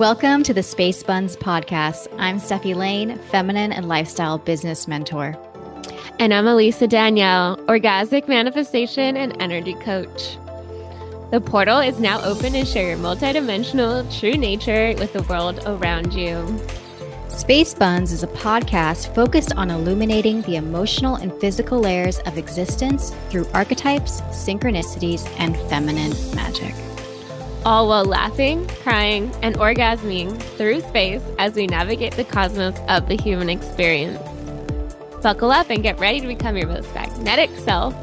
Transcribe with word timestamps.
Welcome 0.00 0.44
to 0.44 0.54
the 0.54 0.62
Space 0.62 1.02
Buns 1.02 1.36
podcast. 1.36 2.08
I'm 2.16 2.40
Stefi 2.40 2.74
Lane, 2.74 3.18
feminine 3.30 3.70
and 3.70 3.86
lifestyle 3.86 4.38
business 4.38 4.88
mentor. 4.88 5.36
And 6.18 6.32
I'm 6.32 6.46
Elisa 6.46 6.86
Danielle, 6.86 7.58
orgasmic 7.66 8.26
manifestation 8.26 9.18
and 9.18 9.36
energy 9.42 9.74
coach. 9.74 10.38
The 11.32 11.42
portal 11.44 11.80
is 11.80 12.00
now 12.00 12.22
open 12.22 12.54
to 12.54 12.64
share 12.64 12.88
your 12.88 12.96
multidimensional 12.96 14.10
true 14.18 14.38
nature 14.38 14.94
with 14.98 15.12
the 15.12 15.22
world 15.24 15.60
around 15.66 16.14
you. 16.14 16.58
Space 17.28 17.74
Buns 17.74 18.10
is 18.10 18.22
a 18.22 18.28
podcast 18.28 19.14
focused 19.14 19.54
on 19.56 19.70
illuminating 19.70 20.40
the 20.42 20.56
emotional 20.56 21.16
and 21.16 21.30
physical 21.42 21.78
layers 21.78 22.20
of 22.20 22.38
existence 22.38 23.14
through 23.28 23.46
archetypes, 23.52 24.22
synchronicities, 24.30 25.30
and 25.38 25.58
feminine 25.68 26.14
magic. 26.34 26.74
All 27.62 27.88
while 27.88 28.06
laughing, 28.06 28.66
crying, 28.82 29.30
and 29.42 29.54
orgasming 29.56 30.40
through 30.56 30.80
space 30.80 31.20
as 31.38 31.52
we 31.54 31.66
navigate 31.66 32.14
the 32.14 32.24
cosmos 32.24 32.74
of 32.88 33.06
the 33.06 33.16
human 33.16 33.50
experience. 33.50 34.18
Buckle 35.22 35.50
up 35.50 35.68
and 35.68 35.82
get 35.82 36.00
ready 36.00 36.20
to 36.20 36.26
become 36.26 36.56
your 36.56 36.68
most 36.68 36.92
magnetic 36.94 37.50
self. 37.58 37.94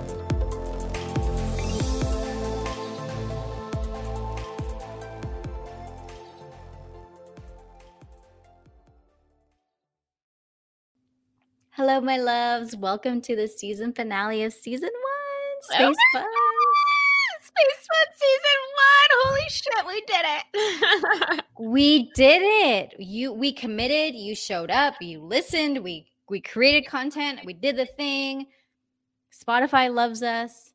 Hello, 11.71 11.99
my 11.99 12.17
loves. 12.17 12.75
Welcome 12.75 13.21
to 13.21 13.35
the 13.35 13.47
season 13.47 13.91
finale 13.93 14.43
of 14.43 14.53
season 14.53 14.89
one. 14.91 15.63
Space 15.63 15.97
Buns. 16.13 16.27
Space 17.57 17.87
Fun 17.87 18.07
season 18.15 18.59
one. 18.85 19.09
Holy 19.23 19.49
shit, 19.49 19.85
we 19.87 20.01
did 20.01 20.25
it. 20.25 21.43
We 21.59 22.11
did 22.13 22.41
it. 22.43 22.93
You 22.99 23.33
we 23.33 23.51
committed, 23.51 24.13
you 24.13 24.35
showed 24.35 24.69
up, 24.69 24.93
you 25.01 25.19
listened, 25.19 25.83
we 25.83 26.05
we 26.29 26.39
created 26.39 26.85
content, 26.87 27.39
we 27.45 27.53
did 27.53 27.75
the 27.77 27.87
thing. 27.87 28.45
Spotify 29.33 29.91
loves 29.91 30.21
us. 30.21 30.73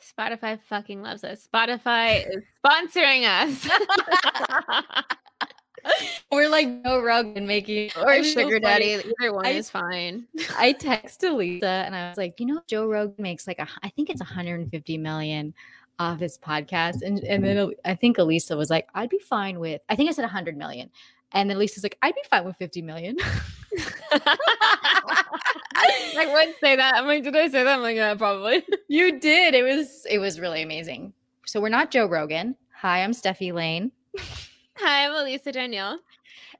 Spotify 0.00 0.60
fucking 0.68 1.02
loves 1.02 1.24
us. 1.24 1.48
Spotify 1.52 2.24
is 2.28 2.44
sponsoring 2.64 3.24
us. 3.26 3.68
We're 6.32 6.48
like 6.48 6.82
Joe 6.84 7.02
Rogan 7.02 7.46
making 7.46 7.90
or 7.96 8.10
I'm 8.12 8.22
sugar 8.24 8.60
funny. 8.60 8.60
daddy. 8.60 9.02
Either 9.20 9.32
one 9.34 9.46
I- 9.46 9.50
is 9.50 9.68
fine. 9.68 10.26
I 10.56 10.72
texted 10.74 11.36
Lisa 11.36 11.66
and 11.66 11.94
I 11.94 12.08
was 12.08 12.16
like, 12.18 12.38
you 12.38 12.46
know, 12.46 12.60
Joe 12.68 12.86
Rogan 12.86 13.16
makes 13.18 13.46
like 13.46 13.58
a, 13.58 13.66
I 13.82 13.88
think 13.90 14.10
it's 14.10 14.20
150 14.20 14.98
million 14.98 15.54
off 15.98 16.20
his 16.20 16.38
podcast, 16.38 17.02
and 17.02 17.20
and 17.20 17.44
then 17.44 17.72
I 17.84 17.94
think 17.94 18.18
Elisa 18.18 18.56
was 18.56 18.70
like, 18.70 18.88
I'd 18.94 19.10
be 19.10 19.18
fine 19.18 19.60
with. 19.60 19.80
I 19.88 19.96
think 19.96 20.08
I 20.08 20.12
said 20.12 20.22
100 20.22 20.56
million, 20.56 20.90
and 21.32 21.48
then 21.48 21.58
Lisa's 21.58 21.82
like, 21.82 21.98
I'd 22.02 22.14
be 22.14 22.22
fine 22.30 22.44
with 22.44 22.56
50 22.56 22.82
million. 22.82 23.16
I 26.16 26.26
would 26.32 26.54
say 26.60 26.76
that. 26.76 26.94
I'm 26.96 27.06
like, 27.06 27.24
did 27.24 27.36
I 27.36 27.48
say 27.48 27.64
that? 27.64 27.74
I'm 27.74 27.82
like, 27.82 27.96
yeah, 27.96 28.14
probably. 28.14 28.64
you 28.88 29.18
did. 29.18 29.54
It 29.54 29.62
was 29.62 30.06
it 30.08 30.18
was 30.18 30.40
really 30.40 30.62
amazing. 30.62 31.12
So 31.46 31.60
we're 31.60 31.68
not 31.68 31.90
Joe 31.90 32.06
Rogan. 32.06 32.56
Hi, 32.80 33.02
I'm 33.02 33.12
Stefi 33.12 33.52
Lane, 33.52 33.90
Hi, 34.76 35.06
I'm 35.06 35.14
Elisa 35.14 35.52
Danielle. 35.52 35.98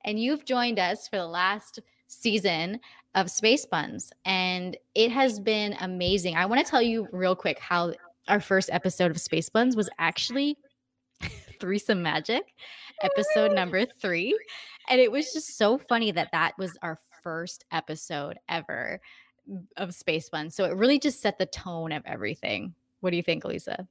and 0.04 0.18
you've 0.18 0.44
joined 0.44 0.78
us 0.78 1.08
for 1.08 1.16
the 1.16 1.26
last 1.26 1.80
season 2.06 2.80
of 3.14 3.30
Space 3.30 3.66
Buns, 3.66 4.10
and 4.24 4.76
it 4.94 5.10
has 5.10 5.38
been 5.38 5.76
amazing. 5.80 6.36
I 6.36 6.46
want 6.46 6.64
to 6.64 6.70
tell 6.70 6.82
you 6.82 7.08
real 7.12 7.36
quick 7.36 7.58
how 7.58 7.92
our 8.28 8.40
first 8.40 8.70
episode 8.72 9.10
of 9.10 9.20
Space 9.20 9.48
Buns 9.48 9.76
was 9.76 9.90
actually 9.98 10.58
threesome 11.60 12.02
magic, 12.02 12.42
oh 13.02 13.06
episode 13.06 13.52
number 13.52 13.84
three, 13.84 14.38
and 14.88 15.00
it 15.00 15.10
was 15.10 15.32
just 15.32 15.56
so 15.56 15.78
funny 15.78 16.10
that 16.12 16.30
that 16.32 16.56
was 16.58 16.76
our 16.82 16.98
first 17.22 17.64
episode 17.72 18.38
ever 18.48 19.00
of 19.76 19.94
Space 19.94 20.28
Buns. 20.28 20.54
So 20.54 20.64
it 20.64 20.76
really 20.76 20.98
just 20.98 21.20
set 21.20 21.38
the 21.38 21.46
tone 21.46 21.92
of 21.92 22.02
everything. 22.06 22.74
What 23.00 23.10
do 23.10 23.16
you 23.16 23.22
think, 23.22 23.44
Lisa? 23.44 23.86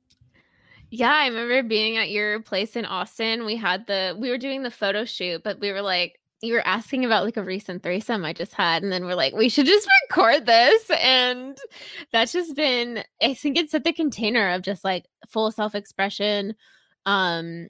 Yeah, 0.89 1.11
I 1.11 1.27
remember 1.27 1.63
being 1.63 1.97
at 1.97 2.11
your 2.11 2.41
place 2.41 2.75
in 2.75 2.85
Austin. 2.85 3.45
We 3.45 3.55
had 3.55 3.87
the 3.87 4.15
we 4.19 4.29
were 4.29 4.37
doing 4.37 4.61
the 4.61 4.71
photo 4.71 5.05
shoot, 5.05 5.43
but 5.43 5.59
we 5.59 5.71
were 5.71 5.81
like, 5.81 6.19
you 6.43 6.53
were 6.53 6.67
asking 6.67 7.05
about 7.05 7.23
like 7.23 7.37
a 7.37 7.43
recent 7.43 7.81
threesome 7.83 8.25
I 8.25 8.33
just 8.33 8.53
had, 8.53 8.83
and 8.83 8.91
then 8.91 9.05
we're 9.05 9.15
like, 9.15 9.33
we 9.33 9.47
should 9.47 9.65
just 9.65 9.87
record 10.09 10.45
this. 10.45 10.89
And 11.01 11.57
that's 12.11 12.33
just 12.33 12.55
been, 12.55 13.03
I 13.21 13.33
think 13.33 13.57
it's 13.57 13.73
at 13.73 13.85
the 13.85 13.93
container 13.93 14.51
of 14.51 14.61
just 14.61 14.83
like 14.83 15.05
full 15.27 15.51
self-expression, 15.51 16.53
um, 17.05 17.69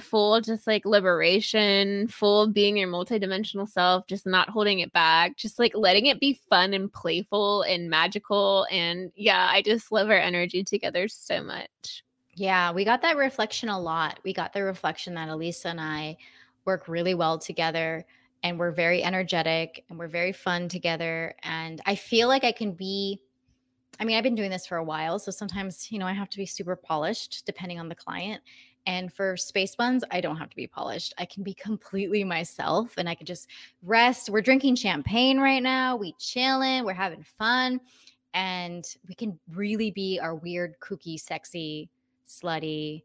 full 0.00 0.40
just 0.40 0.66
like 0.66 0.84
liberation, 0.86 2.08
full 2.08 2.48
being 2.48 2.76
your 2.76 2.88
multidimensional 2.88 3.68
self, 3.68 4.06
just 4.06 4.26
not 4.26 4.48
holding 4.48 4.80
it 4.80 4.92
back, 4.92 5.36
just 5.36 5.58
like 5.58 5.72
letting 5.74 6.06
it 6.06 6.18
be 6.18 6.40
fun 6.48 6.72
and 6.72 6.92
playful 6.92 7.62
and 7.62 7.90
magical. 7.90 8.66
And 8.70 9.12
yeah, 9.14 9.48
I 9.50 9.62
just 9.62 9.92
love 9.92 10.08
our 10.08 10.18
energy 10.18 10.64
together 10.64 11.06
so 11.08 11.42
much. 11.42 12.02
Yeah, 12.34 12.72
we 12.72 12.84
got 12.84 13.02
that 13.02 13.16
reflection 13.16 13.68
a 13.68 13.80
lot. 13.80 14.20
We 14.22 14.34
got 14.34 14.52
the 14.52 14.62
reflection 14.62 15.14
that 15.14 15.28
Elisa 15.28 15.68
and 15.68 15.80
I 15.80 16.18
work 16.66 16.88
really 16.88 17.14
well 17.14 17.38
together 17.38 18.04
and 18.42 18.58
we're 18.58 18.72
very 18.72 19.02
energetic 19.02 19.84
and 19.88 19.98
we're 19.98 20.08
very 20.08 20.32
fun 20.32 20.68
together. 20.68 21.34
And 21.42 21.80
I 21.86 21.94
feel 21.94 22.28
like 22.28 22.44
I 22.44 22.52
can 22.52 22.72
be, 22.72 23.20
I 23.98 24.04
mean, 24.04 24.16
I've 24.16 24.24
been 24.24 24.34
doing 24.34 24.50
this 24.50 24.66
for 24.66 24.76
a 24.76 24.84
while. 24.84 25.18
So 25.18 25.30
sometimes, 25.30 25.90
you 25.90 25.98
know, 25.98 26.06
I 26.06 26.12
have 26.12 26.28
to 26.30 26.36
be 26.36 26.46
super 26.46 26.76
polished 26.76 27.44
depending 27.46 27.80
on 27.80 27.88
the 27.88 27.94
client. 27.94 28.42
And 28.86 29.12
for 29.12 29.36
Space 29.36 29.74
Buns, 29.74 30.04
I 30.12 30.20
don't 30.20 30.36
have 30.36 30.50
to 30.50 30.56
be 30.56 30.68
polished. 30.68 31.12
I 31.18 31.24
can 31.24 31.42
be 31.42 31.54
completely 31.54 32.22
myself 32.22 32.94
and 32.98 33.08
I 33.08 33.16
can 33.16 33.26
just 33.26 33.48
rest. 33.82 34.28
We're 34.28 34.42
drinking 34.42 34.76
champagne 34.76 35.38
right 35.38 35.62
now. 35.62 35.96
We 35.96 36.14
chilling, 36.18 36.84
we're 36.84 36.92
having 36.92 37.24
fun. 37.38 37.80
And 38.32 38.84
we 39.08 39.14
can 39.14 39.38
really 39.54 39.90
be 39.90 40.20
our 40.20 40.34
weird, 40.34 40.78
kooky, 40.78 41.18
sexy, 41.18 41.88
slutty, 42.28 43.02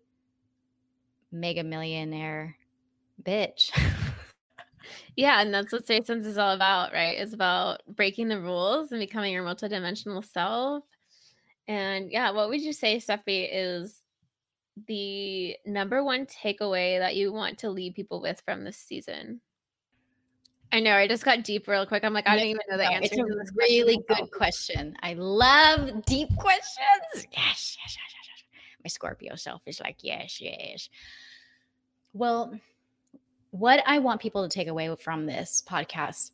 mega 1.31 1.63
millionaire 1.63 2.57
bitch. 3.23 3.71
Yeah, 5.15 5.41
and 5.41 5.53
that's 5.53 5.71
what 5.71 5.83
Space 5.83 6.07
Sense 6.07 6.25
is 6.25 6.37
all 6.37 6.53
about, 6.53 6.93
right? 6.93 7.17
It's 7.17 7.33
about 7.33 7.81
breaking 7.87 8.29
the 8.29 8.39
rules 8.39 8.91
and 8.91 8.99
becoming 8.99 9.33
your 9.33 9.43
multidimensional 9.43 10.23
self. 10.23 10.83
And 11.67 12.11
yeah, 12.11 12.31
what 12.31 12.49
would 12.49 12.61
you 12.61 12.73
say, 12.73 12.97
Stefi, 12.97 13.47
is 13.51 14.01
the 14.87 15.55
number 15.65 16.03
one 16.03 16.25
takeaway 16.25 16.99
that 16.99 17.15
you 17.15 17.31
want 17.33 17.59
to 17.59 17.69
leave 17.69 17.93
people 17.93 18.21
with 18.21 18.41
from 18.45 18.63
this 18.63 18.77
season? 18.77 19.41
I 20.71 20.79
know 20.79 20.95
I 20.95 21.07
just 21.07 21.25
got 21.25 21.43
deep 21.43 21.67
real 21.67 21.85
quick. 21.85 22.05
I'm 22.05 22.13
like, 22.13 22.27
I 22.27 22.37
don't 22.37 22.45
even 22.45 22.61
know 22.69 22.77
the 22.77 22.85
answer. 22.85 23.03
It's 23.03 23.13
a 23.13 23.17
to 23.17 23.23
this 23.23 23.51
question 23.51 23.55
really 23.57 24.03
myself. 24.07 24.29
good 24.29 24.37
question. 24.37 24.95
I 25.03 25.13
love 25.13 26.05
deep 26.05 26.29
questions. 26.37 26.77
Yes, 27.13 27.27
yes, 27.33 27.77
yes, 27.77 27.97
yes, 27.97 28.25
yes. 28.29 28.43
My 28.81 28.87
Scorpio 28.87 29.35
self 29.35 29.61
is 29.65 29.81
like, 29.81 29.97
yes, 29.99 30.39
yes. 30.39 30.87
Well, 32.13 32.53
what 33.51 33.83
I 33.85 33.99
want 33.99 34.21
people 34.21 34.47
to 34.47 34.53
take 34.53 34.67
away 34.67 34.93
from 34.95 35.25
this 35.25 35.63
podcast 35.67 36.31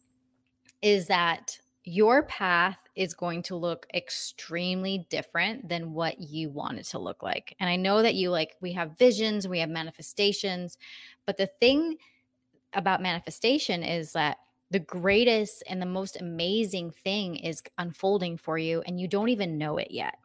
is 0.81 1.07
that 1.07 1.59
your 1.83 2.23
path 2.23 2.77
is 2.95 3.13
going 3.13 3.41
to 3.41 3.55
look 3.55 3.87
extremely 3.93 5.07
different 5.09 5.69
than 5.69 5.93
what 5.93 6.19
you 6.19 6.49
want 6.49 6.77
it 6.77 6.83
to 6.83 6.99
look 6.99 7.23
like. 7.23 7.55
And 7.59 7.69
I 7.69 7.75
know 7.75 8.01
that 8.01 8.15
you 8.15 8.29
like, 8.29 8.55
we 8.61 8.73
have 8.73 8.97
visions, 8.97 9.47
we 9.47 9.59
have 9.59 9.69
manifestations, 9.69 10.77
but 11.25 11.37
the 11.37 11.47
thing 11.47 11.97
about 12.73 13.01
manifestation 13.01 13.83
is 13.83 14.11
that 14.13 14.37
the 14.69 14.79
greatest 14.79 15.63
and 15.69 15.81
the 15.81 15.85
most 15.85 16.19
amazing 16.19 16.91
thing 16.91 17.37
is 17.37 17.63
unfolding 17.77 18.37
for 18.37 18.57
you 18.57 18.81
and 18.85 18.99
you 18.99 19.07
don't 19.07 19.29
even 19.29 19.57
know 19.57 19.77
it 19.77 19.89
yet. 19.89 20.15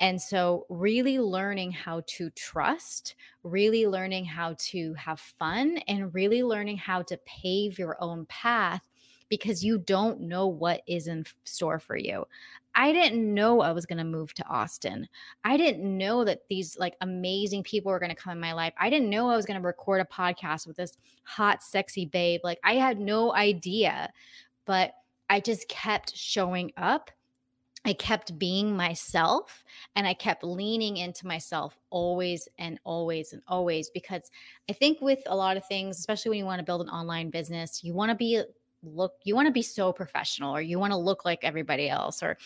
And 0.00 0.20
so, 0.20 0.64
really 0.68 1.18
learning 1.18 1.72
how 1.72 2.02
to 2.06 2.30
trust, 2.30 3.16
really 3.42 3.86
learning 3.86 4.24
how 4.24 4.54
to 4.58 4.94
have 4.94 5.18
fun, 5.18 5.78
and 5.88 6.14
really 6.14 6.42
learning 6.42 6.76
how 6.76 7.02
to 7.02 7.18
pave 7.26 7.78
your 7.78 7.96
own 8.00 8.26
path 8.26 8.82
because 9.28 9.64
you 9.64 9.78
don't 9.78 10.20
know 10.20 10.46
what 10.46 10.82
is 10.86 11.06
in 11.06 11.24
store 11.44 11.78
for 11.78 11.96
you. 11.96 12.24
I 12.74 12.92
didn't 12.92 13.34
know 13.34 13.60
I 13.60 13.72
was 13.72 13.86
going 13.86 13.98
to 13.98 14.04
move 14.04 14.32
to 14.34 14.46
Austin. 14.46 15.08
I 15.44 15.56
didn't 15.56 15.98
know 15.98 16.24
that 16.24 16.42
these 16.48 16.78
like 16.78 16.94
amazing 17.00 17.64
people 17.64 17.90
were 17.90 17.98
going 17.98 18.14
to 18.14 18.14
come 18.14 18.32
in 18.32 18.40
my 18.40 18.52
life. 18.52 18.72
I 18.78 18.88
didn't 18.88 19.10
know 19.10 19.28
I 19.28 19.36
was 19.36 19.46
going 19.46 19.60
to 19.60 19.66
record 19.66 20.00
a 20.00 20.04
podcast 20.04 20.66
with 20.66 20.76
this 20.76 20.96
hot, 21.24 21.62
sexy 21.62 22.06
babe. 22.06 22.40
Like 22.44 22.60
I 22.62 22.74
had 22.74 23.00
no 23.00 23.34
idea, 23.34 24.12
but 24.64 24.92
I 25.28 25.40
just 25.40 25.68
kept 25.68 26.16
showing 26.16 26.72
up. 26.76 27.10
I 27.84 27.92
kept 27.92 28.38
being 28.38 28.76
myself 28.76 29.64
and 29.94 30.06
I 30.06 30.14
kept 30.14 30.44
leaning 30.44 30.96
into 30.96 31.26
myself 31.26 31.78
always 31.90 32.48
and 32.58 32.78
always 32.84 33.32
and 33.32 33.42
always 33.46 33.90
because 33.90 34.30
I 34.68 34.72
think 34.72 35.00
with 35.00 35.20
a 35.26 35.36
lot 35.36 35.56
of 35.56 35.66
things, 35.66 35.98
especially 35.98 36.30
when 36.30 36.38
you 36.38 36.44
want 36.44 36.58
to 36.58 36.64
build 36.64 36.80
an 36.80 36.88
online 36.88 37.30
business, 37.30 37.82
you 37.82 37.94
want 37.94 38.10
to 38.10 38.16
be 38.16 38.38
uh, 38.38 38.44
look 38.82 39.14
you 39.24 39.34
want 39.34 39.46
to 39.46 39.52
be 39.52 39.62
so 39.62 39.92
professional 39.92 40.54
or 40.54 40.60
you 40.60 40.78
want 40.78 40.92
to 40.92 40.96
look 40.96 41.24
like 41.24 41.40
everybody 41.42 41.88
else 41.88 42.22
or 42.22 42.36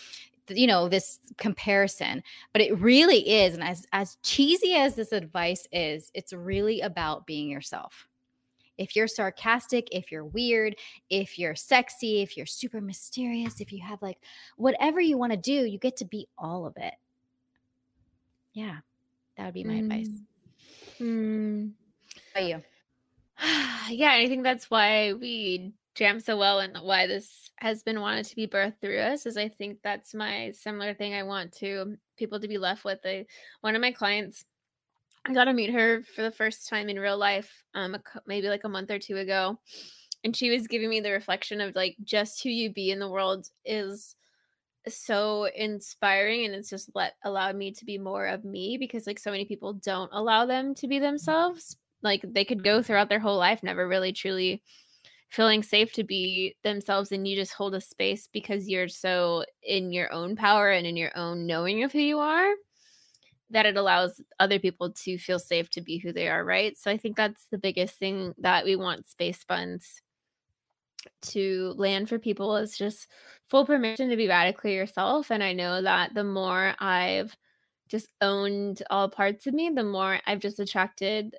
you 0.48 0.66
know 0.66 0.88
this 0.88 1.18
comparison 1.36 2.22
but 2.52 2.62
it 2.62 2.78
really 2.78 3.28
is 3.28 3.54
and 3.54 3.62
as 3.62 3.86
as 3.92 4.16
cheesy 4.22 4.74
as 4.74 4.94
this 4.94 5.12
advice 5.12 5.68
is 5.72 6.10
it's 6.14 6.32
really 6.32 6.80
about 6.80 7.26
being 7.26 7.48
yourself 7.48 8.08
If 8.82 8.96
you're 8.96 9.06
sarcastic, 9.06 9.86
if 9.92 10.10
you're 10.10 10.24
weird, 10.24 10.74
if 11.08 11.38
you're 11.38 11.54
sexy, 11.54 12.20
if 12.20 12.36
you're 12.36 12.46
super 12.46 12.80
mysterious, 12.80 13.60
if 13.60 13.72
you 13.72 13.80
have 13.80 14.02
like 14.02 14.18
whatever 14.56 15.00
you 15.00 15.16
want 15.16 15.32
to 15.32 15.38
do, 15.38 15.52
you 15.52 15.78
get 15.78 15.96
to 15.98 16.04
be 16.04 16.26
all 16.36 16.66
of 16.66 16.76
it. 16.76 16.94
Yeah, 18.52 18.78
that 19.36 19.44
would 19.44 19.54
be 19.54 19.62
my 19.62 19.74
advice. 19.74 20.08
Mm. 21.00 21.70
How 22.34 22.40
about 22.40 22.48
you? 22.48 22.62
yeah, 23.96 24.12
I 24.12 24.26
think 24.26 24.42
that's 24.42 24.68
why 24.68 25.12
we 25.12 25.72
jam 25.94 26.18
so 26.18 26.36
well 26.36 26.58
and 26.58 26.76
why 26.82 27.06
this 27.06 27.50
has 27.56 27.84
been 27.84 28.00
wanted 28.00 28.24
to 28.24 28.34
be 28.34 28.48
birthed 28.48 28.80
through 28.80 28.98
us 28.98 29.26
is 29.26 29.36
I 29.36 29.48
think 29.48 29.78
that's 29.82 30.14
my 30.14 30.50
similar 30.50 30.94
thing 30.94 31.14
I 31.14 31.22
want 31.22 31.52
to 31.58 31.96
people 32.16 32.40
to 32.40 32.48
be 32.48 32.58
left 32.58 32.84
with. 32.84 32.98
I, 33.04 33.26
one 33.60 33.76
of 33.76 33.80
my 33.80 33.92
clients, 33.92 34.44
I 35.24 35.34
got 35.34 35.44
to 35.44 35.52
meet 35.52 35.70
her 35.70 36.02
for 36.02 36.22
the 36.22 36.32
first 36.32 36.68
time 36.68 36.88
in 36.88 36.98
real 36.98 37.16
life, 37.16 37.62
um, 37.74 37.96
maybe 38.26 38.48
like 38.48 38.64
a 38.64 38.68
month 38.68 38.90
or 38.90 38.98
two 38.98 39.16
ago, 39.16 39.58
and 40.24 40.36
she 40.36 40.50
was 40.50 40.66
giving 40.66 40.90
me 40.90 41.00
the 41.00 41.12
reflection 41.12 41.60
of 41.60 41.76
like 41.76 41.96
just 42.02 42.42
who 42.42 42.50
you 42.50 42.72
be 42.72 42.90
in 42.90 42.98
the 42.98 43.10
world 43.10 43.48
is 43.64 44.16
so 44.88 45.44
inspiring 45.54 46.44
and 46.44 46.54
it's 46.54 46.70
just 46.70 46.90
let 46.94 47.14
allowed 47.24 47.54
me 47.54 47.70
to 47.70 47.84
be 47.84 47.98
more 47.98 48.26
of 48.26 48.44
me 48.44 48.76
because 48.78 49.06
like 49.06 49.18
so 49.18 49.30
many 49.30 49.44
people 49.44 49.74
don't 49.74 50.10
allow 50.12 50.44
them 50.44 50.74
to 50.74 50.88
be 50.88 50.98
themselves. 50.98 51.76
Like 52.02 52.24
they 52.24 52.44
could 52.44 52.64
go 52.64 52.82
throughout 52.82 53.08
their 53.08 53.20
whole 53.20 53.38
life 53.38 53.62
never 53.62 53.86
really 53.86 54.12
truly 54.12 54.60
feeling 55.28 55.62
safe 55.62 55.92
to 55.92 56.04
be 56.04 56.56
themselves 56.62 57.12
and 57.12 57.26
you 57.26 57.36
just 57.36 57.54
hold 57.54 57.74
a 57.74 57.80
space 57.80 58.28
because 58.32 58.68
you're 58.68 58.88
so 58.88 59.44
in 59.62 59.92
your 59.92 60.12
own 60.12 60.36
power 60.36 60.70
and 60.70 60.86
in 60.86 60.96
your 60.96 61.16
own 61.16 61.46
knowing 61.46 61.84
of 61.84 61.92
who 61.92 62.00
you 62.00 62.18
are 62.18 62.52
that 63.52 63.66
it 63.66 63.76
allows 63.76 64.20
other 64.40 64.58
people 64.58 64.90
to 64.90 65.18
feel 65.18 65.38
safe 65.38 65.70
to 65.70 65.80
be 65.80 65.98
who 65.98 66.12
they 66.12 66.28
are 66.28 66.44
right? 66.44 66.76
So 66.76 66.90
i 66.90 66.96
think 66.96 67.16
that's 67.16 67.46
the 67.50 67.58
biggest 67.58 67.98
thing 67.98 68.34
that 68.38 68.64
we 68.64 68.76
want 68.76 69.08
space 69.08 69.44
buns 69.44 70.02
to 71.20 71.74
land 71.76 72.08
for 72.08 72.18
people 72.18 72.56
is 72.56 72.78
just 72.78 73.08
full 73.50 73.66
permission 73.66 74.08
to 74.08 74.16
be 74.16 74.28
radically 74.28 74.74
yourself. 74.74 75.30
And 75.30 75.42
i 75.42 75.52
know 75.52 75.82
that 75.82 76.14
the 76.14 76.24
more 76.24 76.74
i've 76.78 77.36
just 77.88 78.08
owned 78.20 78.82
all 78.88 79.08
parts 79.08 79.46
of 79.46 79.54
me 79.54 79.68
the 79.68 79.84
more 79.84 80.18
i've 80.26 80.38
just 80.40 80.60
attracted 80.60 81.34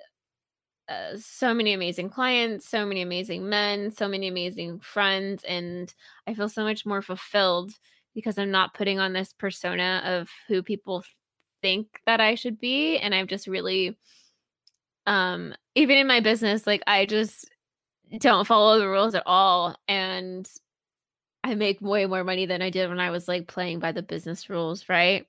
uh, 0.88 1.16
so 1.16 1.54
many 1.54 1.72
amazing 1.72 2.10
clients, 2.10 2.68
so 2.68 2.84
many 2.84 3.02
amazing 3.02 3.48
men, 3.48 3.90
so 3.90 4.06
many 4.06 4.28
amazing 4.28 4.80
friends, 4.80 5.42
and 5.44 5.94
I 6.26 6.34
feel 6.34 6.48
so 6.48 6.62
much 6.62 6.84
more 6.84 7.00
fulfilled 7.00 7.72
because 8.14 8.38
I'm 8.38 8.50
not 8.50 8.74
putting 8.74 8.98
on 8.98 9.12
this 9.12 9.32
persona 9.32 10.02
of 10.04 10.28
who 10.46 10.62
people 10.62 11.02
think 11.64 12.02
that 12.04 12.20
I 12.20 12.34
should 12.34 12.60
be, 12.60 12.98
and 12.98 13.14
I've 13.14 13.26
just 13.26 13.46
really, 13.46 13.96
um, 15.06 15.54
even 15.74 15.96
in 15.96 16.06
my 16.06 16.20
business, 16.20 16.66
like 16.66 16.82
I 16.86 17.06
just 17.06 17.48
don't 18.20 18.46
follow 18.46 18.78
the 18.78 18.86
rules 18.86 19.14
at 19.14 19.22
all, 19.24 19.74
and 19.88 20.46
I 21.42 21.54
make 21.54 21.80
way 21.80 22.04
more 22.04 22.22
money 22.22 22.44
than 22.44 22.60
I 22.60 22.68
did 22.68 22.90
when 22.90 23.00
I 23.00 23.10
was 23.10 23.28
like 23.28 23.48
playing 23.48 23.78
by 23.78 23.92
the 23.92 24.02
business 24.02 24.50
rules, 24.50 24.90
right? 24.90 25.26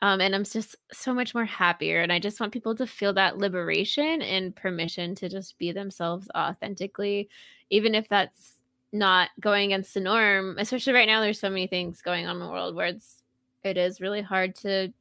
Um, 0.00 0.22
and 0.22 0.34
I'm 0.34 0.44
just 0.44 0.76
so 0.90 1.12
much 1.12 1.34
more 1.34 1.44
happier. 1.44 2.00
And 2.00 2.12
I 2.12 2.18
just 2.18 2.40
want 2.40 2.52
people 2.52 2.74
to 2.76 2.86
feel 2.86 3.12
that 3.14 3.36
liberation 3.36 4.22
and 4.22 4.56
permission 4.56 5.14
to 5.16 5.28
just 5.28 5.58
be 5.58 5.72
themselves 5.72 6.28
authentically, 6.34 7.28
even 7.68 7.94
if 7.94 8.08
that's 8.08 8.54
not 8.92 9.30
going 9.40 9.72
against 9.72 9.92
the 9.94 10.00
norm. 10.00 10.56
Especially 10.58 10.94
right 10.94 11.08
now, 11.08 11.20
there's 11.20 11.40
so 11.40 11.50
many 11.50 11.66
things 11.66 12.00
going 12.00 12.26
on 12.26 12.36
in 12.36 12.42
the 12.42 12.50
world 12.50 12.74
where 12.74 12.86
it's 12.86 13.22
it 13.64 13.76
is 13.76 14.00
really 14.00 14.22
hard 14.22 14.54
to 14.54 14.92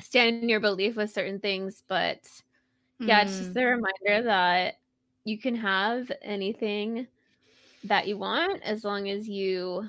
stand 0.00 0.42
in 0.42 0.48
your 0.48 0.60
belief 0.60 0.96
with 0.96 1.12
certain 1.12 1.40
things. 1.40 1.82
But 1.88 2.20
yeah, 2.98 3.20
mm. 3.20 3.24
it's 3.24 3.38
just 3.38 3.54
mm. 3.54 3.62
a 3.62 3.66
reminder 3.66 4.28
that 4.28 4.74
you 5.24 5.38
can 5.38 5.54
have 5.56 6.10
anything 6.22 7.06
that 7.84 8.06
you 8.06 8.18
want 8.18 8.62
as 8.62 8.84
long 8.84 9.08
as 9.08 9.28
you 9.28 9.88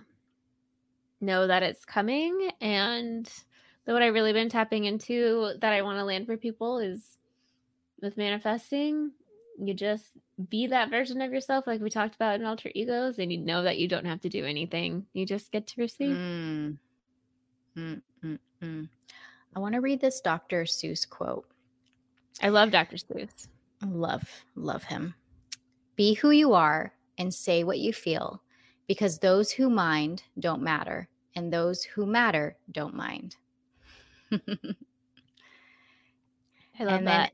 know 1.20 1.48
that 1.48 1.62
it's 1.62 1.86
coming 1.86 2.50
and 2.62 3.30
so 3.86 3.94
what 3.94 4.04
I've 4.04 4.14
really 4.14 4.34
been 4.34 4.50
tapping 4.50 4.86
into 4.86 5.54
that 5.60 5.74
I 5.74 5.82
want 5.82 5.98
to 5.98 6.06
land 6.06 6.28
for 6.28 6.38
people 6.38 6.80
is 6.80 7.18
with 8.02 8.18
manifesting, 8.18 9.12
you 9.60 9.74
just 9.74 10.06
be 10.50 10.68
that 10.68 10.90
version 10.90 11.22
of 11.22 11.32
yourself 11.32 11.66
like 11.68 11.82
we 11.82 11.90
talked 11.90 12.16
about 12.16 12.40
in 12.40 12.46
alter 12.46 12.72
egos 12.74 13.20
and 13.20 13.32
you 13.32 13.38
know 13.38 13.64
that 13.64 13.78
you 13.78 13.88
don't 13.88 14.06
have 14.06 14.22
to 14.22 14.30
do 14.30 14.46
anything. 14.46 15.06
You 15.14 15.26
just 15.26 15.52
get 15.52 15.68
to 15.68 15.82
receive. 15.82 16.16
Mm. 16.16 16.78
Mm, 17.78 18.02
mm, 18.24 18.40
mm. 18.62 18.90
I 19.56 19.60
want 19.60 19.76
to 19.76 19.82
read 19.82 20.00
this 20.00 20.22
Dr. 20.22 20.64
Seuss 20.64 21.08
quote. 21.08 21.46
I 22.42 22.50
love 22.50 22.72
Dr. 22.72 22.96
Seuss. 22.98 23.48
Love, 23.86 24.24
love 24.56 24.84
him. 24.84 25.14
Be 25.96 26.14
who 26.14 26.32
you 26.32 26.54
are 26.54 26.94
and 27.18 27.34
say 27.34 27.64
what 27.64 27.80
you 27.80 27.94
feel 27.94 28.42
because 28.88 29.20
those 29.20 29.52
who 29.52 29.70
mind 29.70 30.24
don't 30.40 30.62
matter 30.62 31.08
and 31.36 31.52
those 31.52 31.84
who 31.84 32.06
matter 32.06 32.58
don't 32.72 32.96
mind. 32.96 33.36
I 34.32 34.38
love 36.80 37.00
and 37.00 37.08
that. 37.08 37.32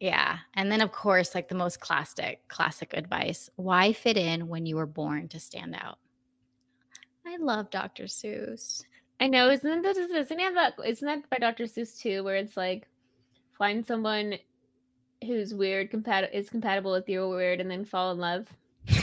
Then, 0.00 0.10
yeah. 0.10 0.38
And 0.54 0.72
then 0.72 0.80
of 0.80 0.92
course, 0.92 1.34
like 1.34 1.48
the 1.48 1.54
most 1.54 1.80
classic, 1.80 2.46
classic 2.48 2.94
advice. 2.94 3.50
Why 3.56 3.92
fit 3.92 4.16
in 4.16 4.48
when 4.48 4.66
you 4.66 4.76
were 4.76 4.86
born 4.86 5.28
to 5.28 5.40
stand 5.40 5.76
out? 5.78 5.98
I 7.26 7.36
love 7.36 7.70
Dr. 7.70 8.04
Seuss. 8.04 8.82
I 9.20 9.26
know, 9.26 9.50
isn't 9.50 9.82
that 9.82 9.96
isn't 9.96 10.28
that 10.54 10.74
isn't 10.84 11.06
that 11.06 11.30
by 11.30 11.38
Dr. 11.38 11.64
Seuss 11.64 12.00
too, 12.00 12.22
where 12.22 12.36
it's 12.36 12.56
like 12.56 12.86
find 13.56 13.84
someone 13.84 14.38
who's 15.24 15.52
weird 15.52 15.90
compatible 15.90 16.36
is 16.36 16.48
compatible 16.48 16.92
with 16.92 17.08
your 17.08 17.28
weird 17.28 17.60
and 17.60 17.70
then 17.70 17.84
fall 17.84 18.12
in 18.12 18.18
love. 18.18 18.46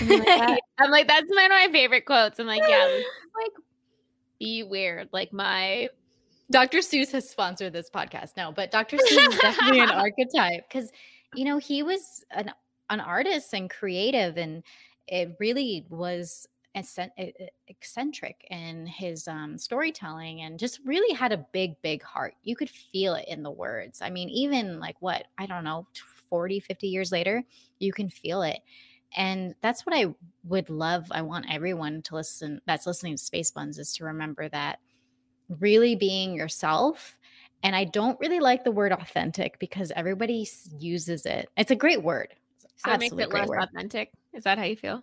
Like 0.02 0.60
I'm 0.80 0.92
like, 0.92 1.08
that's 1.08 1.30
one 1.30 1.46
of 1.46 1.52
my 1.52 1.68
favorite 1.72 2.06
quotes. 2.06 2.40
I'm 2.40 2.48
like, 2.48 2.64
yeah, 2.68 2.86
like 3.36 3.52
be 4.40 4.64
weird. 4.64 5.10
Like 5.12 5.34
my 5.34 5.90
Dr. 6.52 6.80
Seuss 6.80 7.12
has 7.12 7.30
sponsored 7.30 7.74
this 7.74 7.90
podcast. 7.90 8.38
now, 8.38 8.52
but 8.52 8.72
Dr. 8.72 8.98
Seuss 8.98 9.30
is 9.30 9.40
definitely 9.40 9.80
an 9.80 9.90
archetype 9.92 10.68
because, 10.70 10.92
you 11.34 11.44
know, 11.44 11.58
he 11.58 11.84
was 11.84 12.24
an, 12.32 12.52
an 12.90 13.00
artist 13.00 13.54
and 13.54 13.70
creative, 13.70 14.38
and 14.38 14.64
it 15.08 15.36
really 15.40 15.86
was 15.90 16.48
eccentric 17.68 18.46
in 18.50 18.86
his 18.86 19.28
um, 19.28 19.58
storytelling 19.58 20.42
and 20.42 20.60
just 20.60 20.80
really 20.86 21.16
had 21.16 21.32
a 21.32 21.46
big, 21.54 21.82
big 21.82 22.04
heart. 22.04 22.36
You 22.44 22.56
could 22.56 22.70
feel 22.70 23.16
it 23.16 23.26
in 23.28 23.44
the 23.44 23.52
words. 23.52 24.02
I 24.02 24.10
mean, 24.10 24.30
even 24.30 24.80
like 24.80 24.98
what, 25.00 25.26
I 25.38 25.46
don't 25.46 25.64
know, 25.64 25.88
40, 26.30 26.60
50 26.60 26.88
years 26.88 27.12
later, 27.12 27.44
you 27.80 27.94
can 27.94 28.10
feel 28.10 28.42
it. 28.42 28.60
And 29.16 29.56
that's 29.62 29.86
what 29.86 29.96
I 29.96 30.14
would 30.44 30.70
love. 30.70 31.08
I 31.12 31.22
want 31.22 31.46
everyone 31.50 32.02
to 32.04 32.16
listen 32.16 32.60
that's 32.66 32.86
listening 32.86 33.16
to 33.16 33.24
Space 33.24 33.52
Buns 33.52 33.80
is 33.80 33.94
to 33.96 34.04
remember 34.06 34.50
that 34.50 34.80
really 35.48 35.96
being 35.96 36.34
yourself. 36.34 37.18
And 37.64 37.76
I 37.76 37.86
don't 37.86 38.20
really 38.20 38.40
like 38.40 38.64
the 38.64 38.72
word 38.72 38.92
authentic 38.92 39.58
because 39.60 39.92
everybody 39.96 40.48
uses 40.78 41.26
it. 41.26 41.50
It's 41.56 41.72
a 41.72 41.76
great 41.76 42.04
word. 42.04 42.34
So 42.76 42.92
it 42.92 43.00
makes 43.00 43.18
it 43.18 43.32
less 43.32 43.48
word. 43.48 43.64
authentic. 43.64 44.12
Is 44.34 44.44
that 44.44 44.58
how 44.58 44.66
you 44.66 44.76
feel? 44.76 45.02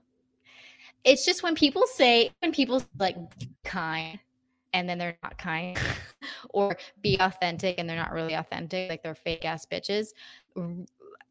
It's 1.05 1.25
just 1.25 1.43
when 1.43 1.55
people 1.55 1.85
say, 1.87 2.31
when 2.41 2.53
people 2.53 2.83
like 2.99 3.17
kind 3.65 4.19
and 4.73 4.89
then 4.89 4.99
they're 4.99 5.19
not 5.23 5.37
kind, 5.39 5.79
or 6.51 6.77
be 7.03 7.19
authentic 7.21 7.79
and 7.79 7.89
they're 7.89 7.97
not 7.97 8.13
really 8.13 8.35
authentic, 8.35 8.89
like 8.89 9.03
they're 9.03 9.15
fake 9.15 9.45
ass 9.45 9.67
bitches. 9.67 10.09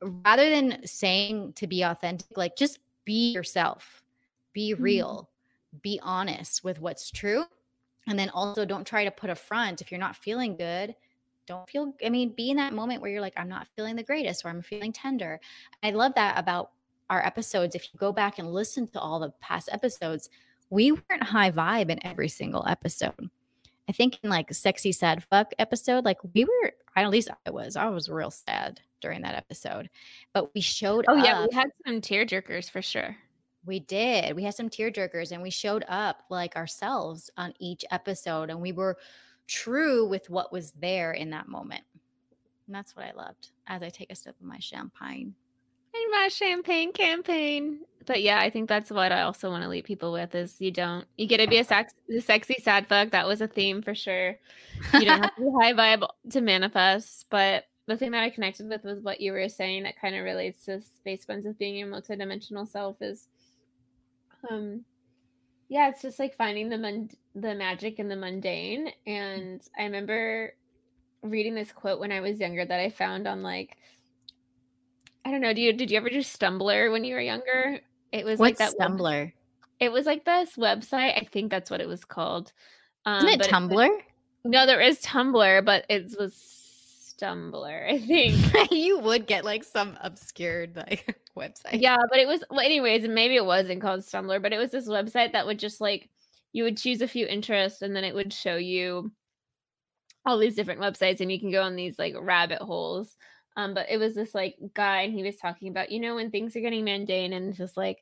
Rather 0.01 0.49
than 0.49 0.85
saying 0.85 1.53
to 1.53 1.67
be 1.67 1.83
authentic, 1.83 2.37
like 2.37 2.55
just 2.55 2.79
be 3.05 3.31
yourself, 3.31 4.03
be 4.53 4.73
mm-hmm. 4.73 4.83
real, 4.83 5.29
mm-hmm. 5.73 5.77
be 5.81 5.99
honest 6.03 6.63
with 6.63 6.79
what's 6.79 7.09
true 7.09 7.45
and 8.07 8.17
then 8.17 8.29
also 8.29 8.65
don't 8.65 8.85
try 8.85 9.03
to 9.03 9.11
put 9.11 9.29
a 9.29 9.35
front 9.35 9.81
if 9.81 9.91
you're 9.91 9.99
not 9.99 10.15
feeling 10.15 10.55
good. 10.55 10.95
Don't 11.47 11.69
feel, 11.69 11.93
I 12.05 12.09
mean, 12.09 12.33
be 12.35 12.49
in 12.49 12.57
that 12.57 12.73
moment 12.73 13.01
where 13.01 13.11
you're 13.11 13.21
like, 13.21 13.33
I'm 13.37 13.49
not 13.49 13.67
feeling 13.75 13.95
the 13.95 14.03
greatest 14.03 14.45
or 14.45 14.49
I'm 14.49 14.61
feeling 14.61 14.91
tender. 14.91 15.39
I 15.83 15.91
love 15.91 16.13
that 16.15 16.37
about 16.37 16.71
our 17.11 17.23
episodes. 17.23 17.75
If 17.75 17.93
you 17.93 17.99
go 17.99 18.11
back 18.11 18.39
and 18.39 18.51
listen 18.51 18.87
to 18.87 18.99
all 18.99 19.19
the 19.19 19.31
past 19.41 19.69
episodes, 19.71 20.29
we 20.71 20.93
weren't 20.93 21.21
high 21.21 21.51
vibe 21.51 21.91
in 21.91 22.03
every 22.05 22.29
single 22.29 22.65
episode. 22.65 23.29
I 23.89 23.91
think 23.91 24.17
in 24.23 24.29
like 24.29 24.53
sexy 24.53 24.93
sad 24.93 25.23
fuck 25.25 25.51
episode, 25.59 26.05
like 26.05 26.17
we 26.33 26.45
were, 26.45 26.71
at 26.95 27.09
least 27.09 27.29
I 27.45 27.51
was, 27.51 27.75
I 27.75 27.89
was 27.89 28.09
real 28.09 28.31
sad 28.31 28.79
during 29.01 29.21
that 29.23 29.35
episode, 29.35 29.89
but 30.33 30.55
we 30.55 30.61
showed. 30.61 31.03
Oh 31.09 31.15
yeah, 31.15 31.45
we 31.45 31.53
had 31.53 31.67
some 31.85 31.99
tear 31.99 32.25
jerkers 32.25 32.71
for 32.71 32.81
sure. 32.81 33.17
We 33.65 33.81
did. 33.81 34.33
We 34.35 34.43
had 34.43 34.55
some 34.55 34.69
tear 34.69 34.89
jerkers 34.89 35.33
and 35.33 35.41
we 35.41 35.51
showed 35.51 35.83
up 35.89 36.23
like 36.29 36.55
ourselves 36.55 37.29
on 37.37 37.53
each 37.59 37.83
episode 37.91 38.49
and 38.49 38.61
we 38.61 38.71
were 38.71 38.97
true 39.47 40.07
with 40.07 40.29
what 40.29 40.53
was 40.53 40.71
there 40.71 41.11
in 41.11 41.29
that 41.31 41.49
moment. 41.49 41.83
And 42.65 42.75
that's 42.75 42.95
what 42.95 43.05
I 43.05 43.11
loved 43.11 43.51
as 43.67 43.83
I 43.83 43.89
take 43.89 44.11
a 44.11 44.15
sip 44.15 44.39
of 44.39 44.45
my 44.45 44.59
champagne. 44.59 45.35
And 46.01 46.11
my 46.11 46.27
champagne 46.29 46.93
campaign. 46.93 47.81
But 48.05 48.21
yeah, 48.21 48.39
I 48.39 48.49
think 48.49 48.67
that's 48.67 48.89
what 48.89 49.11
I 49.11 49.21
also 49.21 49.49
want 49.49 49.63
to 49.63 49.69
leave 49.69 49.83
people 49.83 50.11
with 50.11 50.33
is 50.33 50.59
you 50.59 50.71
don't 50.71 51.05
you 51.17 51.27
get 51.27 51.37
to 51.37 51.47
be 51.47 51.59
a 51.59 51.63
sex 51.63 51.93
a 52.09 52.19
sexy 52.19 52.55
sad 52.61 52.87
fuck. 52.87 53.11
That 53.11 53.27
was 53.27 53.41
a 53.41 53.47
theme 53.47 53.81
for 53.81 53.93
sure. 53.93 54.37
You 54.93 55.05
don't 55.05 55.21
have 55.21 55.35
to 55.35 55.41
be 55.41 55.51
high 55.61 55.73
vibe 55.73 56.07
to 56.31 56.41
manifest, 56.41 57.27
but 57.29 57.65
the 57.87 57.97
thing 57.97 58.11
that 58.11 58.23
I 58.23 58.29
connected 58.29 58.69
with 58.69 58.83
was 58.83 58.99
what 58.99 59.21
you 59.21 59.31
were 59.31 59.49
saying 59.49 59.83
that 59.83 59.99
kind 59.99 60.15
of 60.15 60.23
relates 60.23 60.65
to 60.65 60.81
space 60.81 61.25
buns 61.25 61.45
of 61.45 61.57
being 61.57 61.75
your 61.75 61.87
multidimensional 61.87 62.67
self 62.67 63.01
is 63.01 63.27
um 64.49 64.83
yeah, 65.69 65.87
it's 65.87 66.01
just 66.01 66.19
like 66.19 66.35
finding 66.35 66.67
the 66.67 66.77
mon- 66.77 67.09
the 67.33 67.55
magic 67.55 67.97
in 67.99 68.09
the 68.09 68.15
mundane. 68.15 68.91
And 69.07 69.61
I 69.79 69.83
remember 69.83 70.53
reading 71.21 71.55
this 71.55 71.71
quote 71.71 71.99
when 71.99 72.11
I 72.11 72.19
was 72.19 72.39
younger 72.39 72.65
that 72.65 72.79
I 72.79 72.89
found 72.89 73.27
on 73.27 73.41
like 73.41 73.77
I 75.25 75.31
don't 75.31 75.41
know, 75.41 75.53
do 75.53 75.61
you 75.61 75.73
did 75.73 75.91
you 75.91 75.97
ever 75.97 76.09
do 76.09 76.19
Stumbler 76.19 76.91
when 76.91 77.03
you 77.03 77.13
were 77.15 77.21
younger? 77.21 77.79
It 78.11 78.25
was 78.25 78.39
What's 78.39 78.59
like 78.59 78.71
that 78.71 78.77
web- 78.79 78.91
Stumbler? 78.99 79.33
it 79.79 79.91
was 79.91 80.05
like 80.05 80.25
this 80.25 80.55
website. 80.57 81.17
I 81.17 81.27
think 81.31 81.49
that's 81.51 81.69
what 81.71 81.81
it 81.81 81.87
was 81.87 82.03
called. 82.05 82.51
Um, 83.05 83.25
Isn't 83.25 83.41
it 83.41 83.47
Tumblr? 83.47 83.89
no, 84.45 84.65
there 84.65 84.81
is 84.81 84.99
Tumblr, 85.01 85.65
but 85.65 85.85
it 85.89 86.13
was 86.19 86.33
Stumbler, 87.17 87.89
I 87.93 87.99
think. 87.99 88.71
you 88.71 88.99
would 88.99 89.27
get 89.27 89.45
like 89.45 89.63
some 89.63 89.97
obscured 90.01 90.75
like 90.75 91.15
website. 91.37 91.79
yeah, 91.81 91.97
but 92.09 92.19
it 92.19 92.27
was 92.27 92.43
well, 92.49 92.59
anyways, 92.59 93.07
maybe 93.07 93.35
it 93.35 93.45
wasn't 93.45 93.81
called 93.81 94.01
Stumbler, 94.01 94.41
but 94.41 94.53
it 94.53 94.57
was 94.57 94.71
this 94.71 94.87
website 94.87 95.31
that 95.33 95.45
would 95.45 95.59
just 95.59 95.79
like 95.81 96.09
you 96.53 96.63
would 96.63 96.77
choose 96.77 97.01
a 97.01 97.07
few 97.07 97.25
interests 97.27 97.81
and 97.81 97.95
then 97.95 98.03
it 98.03 98.13
would 98.13 98.33
show 98.33 98.57
you 98.57 99.11
all 100.25 100.37
these 100.37 100.55
different 100.55 100.81
websites 100.81 101.21
and 101.21 101.31
you 101.31 101.39
can 101.39 101.49
go 101.49 101.61
on 101.63 101.75
these 101.75 101.97
like 101.97 102.13
rabbit 102.19 102.59
holes. 102.61 103.15
Um, 103.57 103.73
but 103.73 103.87
it 103.89 103.97
was 103.97 104.15
this 104.15 104.33
like 104.33 104.55
guy 104.73 105.01
and 105.01 105.13
he 105.13 105.23
was 105.23 105.35
talking 105.35 105.69
about, 105.69 105.91
you 105.91 105.99
know, 105.99 106.15
when 106.15 106.31
things 106.31 106.55
are 106.55 106.61
getting 106.61 106.85
mundane 106.85 107.33
and 107.33 107.55
just 107.55 107.75
like 107.75 107.99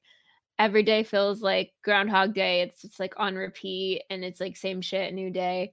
every 0.60 0.84
day 0.84 1.04
feels 1.04 1.42
like 1.42 1.72
groundhog 1.84 2.34
day 2.34 2.62
it's 2.62 2.82
just 2.82 3.00
like 3.00 3.14
on 3.18 3.36
repeat 3.36 4.04
and 4.10 4.24
it's 4.26 4.42
like 4.42 4.58
same 4.58 4.82
shit 4.82 5.14
new 5.14 5.32
day 5.32 5.72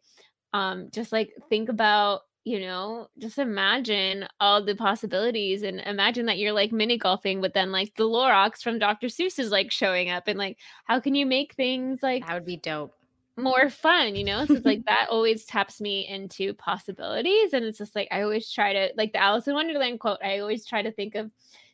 um 0.54 0.88
just 0.92 1.11
like 1.11 1.33
think 1.50 1.68
about 1.68 2.23
you 2.45 2.61
know 2.61 3.09
just 3.18 3.38
imagine 3.38 4.26
all 4.38 4.64
the 4.64 4.76
possibilities 4.76 5.64
and 5.64 5.80
imagine 5.80 6.26
that 6.26 6.38
you're 6.38 6.52
like 6.52 6.71
mini 6.71 6.97
golfing 6.97 7.40
but 7.40 7.52
then 7.52 7.73
like 7.73 7.92
the 7.97 8.04
Lorax 8.04 8.62
from 8.62 8.78
Dr. 8.78 9.09
Seuss 9.09 9.40
is 9.40 9.50
like 9.50 9.73
showing 9.73 10.09
up 10.09 10.28
and 10.28 10.38
like 10.38 10.56
how 10.85 11.00
can 11.00 11.16
you 11.16 11.26
make 11.26 11.54
things 11.54 11.99
like 12.00 12.25
That 12.25 12.35
would 12.35 12.47
be 12.47 12.56
dope. 12.56 12.95
More 13.37 13.69
fun, 13.69 14.16
you 14.16 14.25
know? 14.25 14.45
So 14.45 14.55
it's 14.55 14.66
like 14.66 14.85
that 14.87 15.09
always 15.11 15.45
taps 15.45 15.81
me 15.81 16.07
into 16.09 16.55
possibilities. 16.55 17.52
And 17.52 17.64
it's 17.64 17.78
just 17.78 17.95
like 17.95 18.09
I 18.11 18.23
always 18.23 18.50
try 18.50 18.73
to 18.73 18.88
like 18.97 19.12
the 19.12 19.23
Alice 19.23 19.47
in 19.47 19.55
Wonderland 19.55 20.00
quote, 20.00 20.19
I 20.25 20.38
always 20.38 20.66
try 20.66 20.83
to 20.83 20.93
think 20.93 21.14
of 21.14 21.31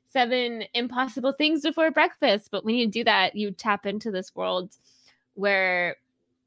seven 0.07 0.65
impossible 0.75 1.33
things 1.33 1.63
before 1.63 1.91
breakfast. 1.91 2.51
But 2.51 2.65
when 2.65 2.75
you 2.75 2.89
do 2.89 3.05
that, 3.05 3.37
you 3.37 3.51
tap 3.53 3.87
into 3.87 4.11
this 4.11 4.35
world 4.35 4.77
where, 5.35 5.97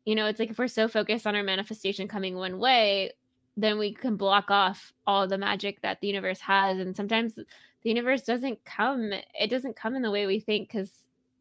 you 0.05 0.15
know, 0.15 0.27
it's 0.27 0.39
like 0.39 0.51
if 0.51 0.59
we're 0.59 0.67
so 0.67 0.87
focused 0.87 1.25
on 1.25 1.35
our 1.35 1.43
manifestation 1.43 2.07
coming 2.07 2.35
one 2.35 2.59
way, 2.59 3.11
then 3.57 3.77
we 3.77 3.93
can 3.93 4.17
block 4.17 4.51
off 4.51 4.93
all 5.07 5.27
the 5.27 5.37
magic 5.37 5.81
that 5.81 6.01
the 6.01 6.07
universe 6.07 6.41
has. 6.41 6.77
And 6.77 6.95
sometimes 6.95 7.35
the 7.35 7.45
universe 7.83 8.21
doesn't 8.21 8.63
come, 8.65 9.11
it 9.39 9.49
doesn't 9.49 9.77
come 9.77 9.95
in 9.95 10.01
the 10.01 10.11
way 10.11 10.27
we 10.27 10.39
think 10.39 10.67
because 10.67 10.91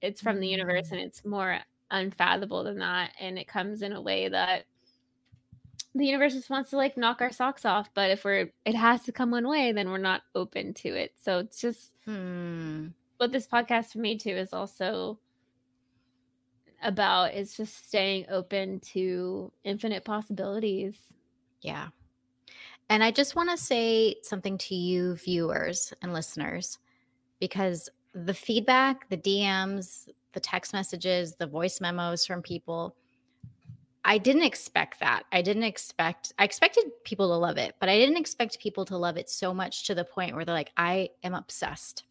it's 0.01 0.21
from 0.21 0.39
the 0.39 0.49
universe 0.49 0.89
mm. 0.89 0.93
and 0.93 1.01
it's 1.01 1.25
more 1.25 1.59
unfathomable 1.91 2.65
than 2.65 2.79
that. 2.79 3.13
And 3.21 3.39
it 3.39 3.49
comes 3.49 3.83
in 3.83 3.93
a 3.93 4.01
way 4.01 4.29
that 4.29 4.65
the 5.95 6.07
universe 6.07 6.35
just 6.35 6.51
wants 6.51 6.71
to 6.71 6.77
like 6.77 6.97
knock 6.97 7.21
our 7.21 7.33
socks 7.33 7.65
off. 7.65 7.89
But 7.95 8.11
if 8.11 8.25
we're, 8.25 8.51
it 8.65 8.75
has 8.75 9.03
to 9.05 9.13
come 9.13 9.31
one 9.31 9.49
way, 9.49 9.73
then 9.73 9.91
we're 9.91 9.99
not 9.99 10.23
open 10.35 10.75
to 10.75 10.89
it. 10.89 11.13
So 11.23 11.39
it's 11.39 11.61
just, 11.61 11.91
Hmm. 12.05 12.89
what 13.19 13.33
this 13.33 13.47
podcast 13.47 13.93
for 13.93 13.99
me 13.99 14.19
too 14.19 14.31
is 14.31 14.53
also 14.53 15.19
about 16.83 17.33
is 17.35 17.57
just 17.57 17.87
staying 17.87 18.27
open 18.29 18.81
to 18.81 19.51
infinite 19.65 20.05
possibilities. 20.05 20.97
Yeah. 21.63 21.89
And 22.91 23.03
I 23.03 23.11
just 23.11 23.37
want 23.37 23.51
to 23.51 23.57
say 23.57 24.17
something 24.23 24.59
to 24.59 24.75
you, 24.75 25.17
viewers 25.17 25.95
and 26.03 26.13
listeners, 26.13 26.79
because 27.41 27.89
the 28.13 28.35
feedback, 28.35 29.09
the 29.09 29.17
DMs, 29.17 30.09
the 30.35 30.41
text 30.41 30.73
messages, 30.73 31.35
the 31.37 31.47
voice 31.47 31.81
memos 31.81 32.27
from 32.27 32.43
people, 32.43 32.95
I 34.05 34.19
didn't 34.19 34.43
expect 34.43 35.01
that. 35.01 35.23
I 35.33 35.41
didn't 35.41 35.63
expect, 35.63 36.35
I 36.39 36.45
expected 36.45 36.85
people 37.05 37.29
to 37.29 37.37
love 37.37 37.57
it, 37.57 37.75
but 37.81 37.89
I 37.89 37.97
didn't 37.97 38.19
expect 38.19 38.59
people 38.59 38.85
to 38.87 38.99
love 38.99 39.17
it 39.17 39.31
so 39.31 39.55
much 39.55 39.87
to 39.87 39.95
the 39.95 40.05
point 40.05 40.35
where 40.35 40.45
they're 40.45 40.55
like, 40.55 40.73
I 40.77 41.09
am 41.23 41.35
obsessed. 41.35 42.05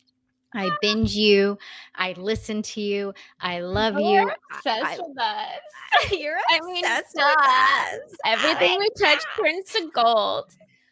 I 0.56 0.68
ah. 0.68 0.78
binge 0.82 1.16
you. 1.16 1.58
I 1.96 2.14
listen 2.14 2.62
to 2.64 2.82
you. 2.82 3.14
I 3.40 3.60
love 3.60 4.00
you. 4.00 4.08
You're 4.08 4.32
I- 4.32 4.56
obsessed 4.56 4.86
I- 4.86 4.98
with 5.00 5.20
us. 5.20 6.12
You're 6.12 6.38
I 6.50 6.60
mean, 6.62 6.84
obsessed 6.84 7.16
with 7.16 7.38
us. 7.38 8.18
Everything 8.26 8.80
we 8.80 8.90
touch 9.00 9.24
turns 9.38 9.72
to 9.74 9.90
gold. 9.94 10.46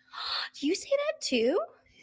Do 0.60 0.68
you 0.68 0.76
say 0.76 0.90
that 0.90 1.22
too? 1.22 1.60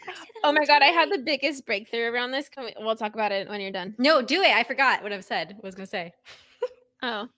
I 0.09 0.15
say 0.15 0.21
that 0.21 0.41
Oh 0.45 0.53
my 0.53 0.65
god, 0.65 0.83
I 0.83 0.87
had 0.87 1.11
the 1.11 1.19
biggest 1.19 1.67
breakthrough 1.67 2.11
around 2.13 2.33
this. 2.33 2.49
Can 2.49 2.65
we, 2.65 2.75
we'll 2.79 2.97
talk 2.97 3.15
about 3.15 3.33
it 3.33 3.49
when 3.49 3.61
you're 3.61 3.71
done. 3.71 3.95
No, 3.99 4.23
do 4.23 4.43
it. 4.43 4.55
I 4.55 4.65
forgot 4.65 5.03
what 5.03 5.13
I've 5.13 5.25
said. 5.25 5.55
What 5.57 5.65
I 5.65 5.69
was 5.69 5.75
gonna 5.75 5.87
say. 5.87 6.13
Oh, 7.01 7.29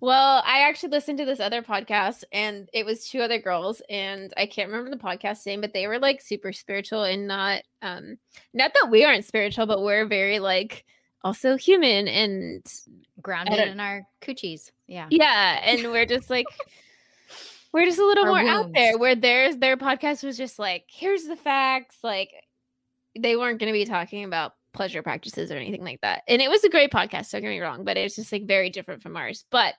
well, 0.00 0.42
I 0.44 0.68
actually 0.68 0.90
listened 0.90 1.16
to 1.18 1.24
this 1.24 1.40
other 1.40 1.62
podcast 1.62 2.24
and 2.32 2.68
it 2.74 2.84
was 2.84 3.08
two 3.08 3.20
other 3.20 3.40
girls 3.40 3.80
and 3.88 4.30
I 4.36 4.44
can't 4.44 4.70
remember 4.70 4.90
the 4.90 5.02
podcast 5.02 5.46
name, 5.46 5.62
but 5.62 5.72
they 5.72 5.86
were 5.86 5.98
like 5.98 6.20
super 6.20 6.52
spiritual 6.52 7.04
and 7.04 7.26
not, 7.26 7.62
um, 7.80 8.18
not 8.52 8.72
that 8.74 8.90
we 8.90 9.04
aren't 9.04 9.24
spiritual, 9.24 9.64
but 9.64 9.82
we're 9.82 10.06
very 10.06 10.38
like 10.38 10.84
also 11.24 11.56
human 11.56 12.08
and 12.08 12.62
Grounded 13.22 13.58
in 13.58 13.80
our 13.80 14.02
coochies. 14.20 14.70
Yeah. 14.86 15.06
yeah. 15.10 15.60
And 15.64 15.90
we're 15.90 16.06
just 16.06 16.28
like, 16.28 16.46
we're 17.76 17.84
just 17.84 17.98
a 17.98 18.06
little 18.06 18.24
Our 18.24 18.30
more 18.30 18.50
out 18.50 18.72
there 18.72 18.96
where 18.96 19.14
theirs, 19.14 19.58
their 19.58 19.76
podcast 19.76 20.24
was 20.24 20.38
just 20.38 20.58
like, 20.58 20.84
here's 20.88 21.24
the 21.24 21.36
facts. 21.36 21.98
Like 22.02 22.30
they 23.18 23.36
weren't 23.36 23.60
going 23.60 23.70
to 23.70 23.78
be 23.78 23.84
talking 23.84 24.24
about 24.24 24.54
pleasure 24.72 25.02
practices 25.02 25.50
or 25.50 25.56
anything 25.56 25.84
like 25.84 26.00
that. 26.00 26.22
And 26.26 26.40
it 26.40 26.48
was 26.48 26.64
a 26.64 26.70
great 26.70 26.90
podcast, 26.90 27.30
don't 27.30 27.42
get 27.42 27.50
me 27.50 27.60
wrong, 27.60 27.84
but 27.84 27.98
it's 27.98 28.16
just 28.16 28.32
like 28.32 28.46
very 28.46 28.70
different 28.70 29.02
from 29.02 29.14
ours. 29.14 29.44
But 29.50 29.74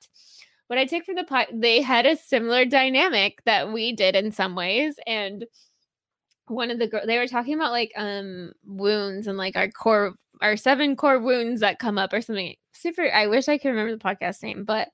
what 0.67 0.77
I 0.77 0.85
take 0.85 1.05
from 1.05 1.15
the 1.15 1.23
pod, 1.23 1.47
they 1.51 1.81
had 1.81 2.05
a 2.05 2.15
similar 2.15 2.65
dynamic 2.65 3.41
that 3.45 3.73
we 3.73 3.93
did 3.93 4.15
in 4.15 4.31
some 4.31 4.53
ways. 4.53 4.99
And 5.07 5.47
one 6.45 6.69
of 6.69 6.77
the 6.77 6.87
girls, 6.87 7.07
they 7.07 7.17
were 7.17 7.27
talking 7.27 7.55
about 7.55 7.71
like 7.71 7.93
um 7.97 8.51
wounds 8.63 9.25
and 9.25 9.39
like 9.39 9.55
our 9.55 9.69
core, 9.69 10.13
our 10.39 10.55
seven 10.55 10.95
core 10.95 11.19
wounds 11.19 11.61
that 11.61 11.79
come 11.79 11.97
up 11.97 12.13
or 12.13 12.21
something. 12.21 12.53
Super, 12.73 13.11
I 13.11 13.25
wish 13.25 13.47
I 13.47 13.57
could 13.57 13.69
remember 13.69 13.95
the 13.95 14.03
podcast 14.03 14.43
name, 14.43 14.65
but 14.65 14.89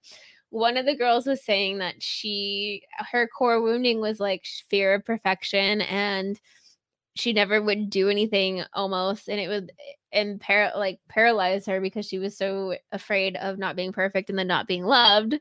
one 0.53 0.77
of 0.77 0.85
the 0.85 0.95
girls 0.95 1.25
was 1.25 1.43
saying 1.43 1.79
that 1.79 1.95
she 1.99 2.83
her 3.11 3.27
core 3.27 3.59
wounding 3.59 3.99
was 3.99 4.19
like 4.19 4.45
fear 4.69 4.93
of 4.93 5.03
perfection 5.03 5.81
and 5.81 6.39
she 7.15 7.33
never 7.33 7.59
would 7.59 7.89
do 7.89 8.07
anything 8.07 8.63
almost 8.71 9.27
and 9.27 9.39
it 9.39 9.47
would 9.47 9.71
impair 10.11 10.71
like 10.75 10.99
paralyze 11.09 11.65
her 11.65 11.81
because 11.81 12.05
she 12.05 12.19
was 12.19 12.37
so 12.37 12.75
afraid 12.91 13.35
of 13.37 13.57
not 13.57 13.75
being 13.75 13.91
perfect 13.91 14.29
and 14.29 14.37
then 14.37 14.45
not 14.45 14.67
being 14.67 14.83
loved 14.83 15.39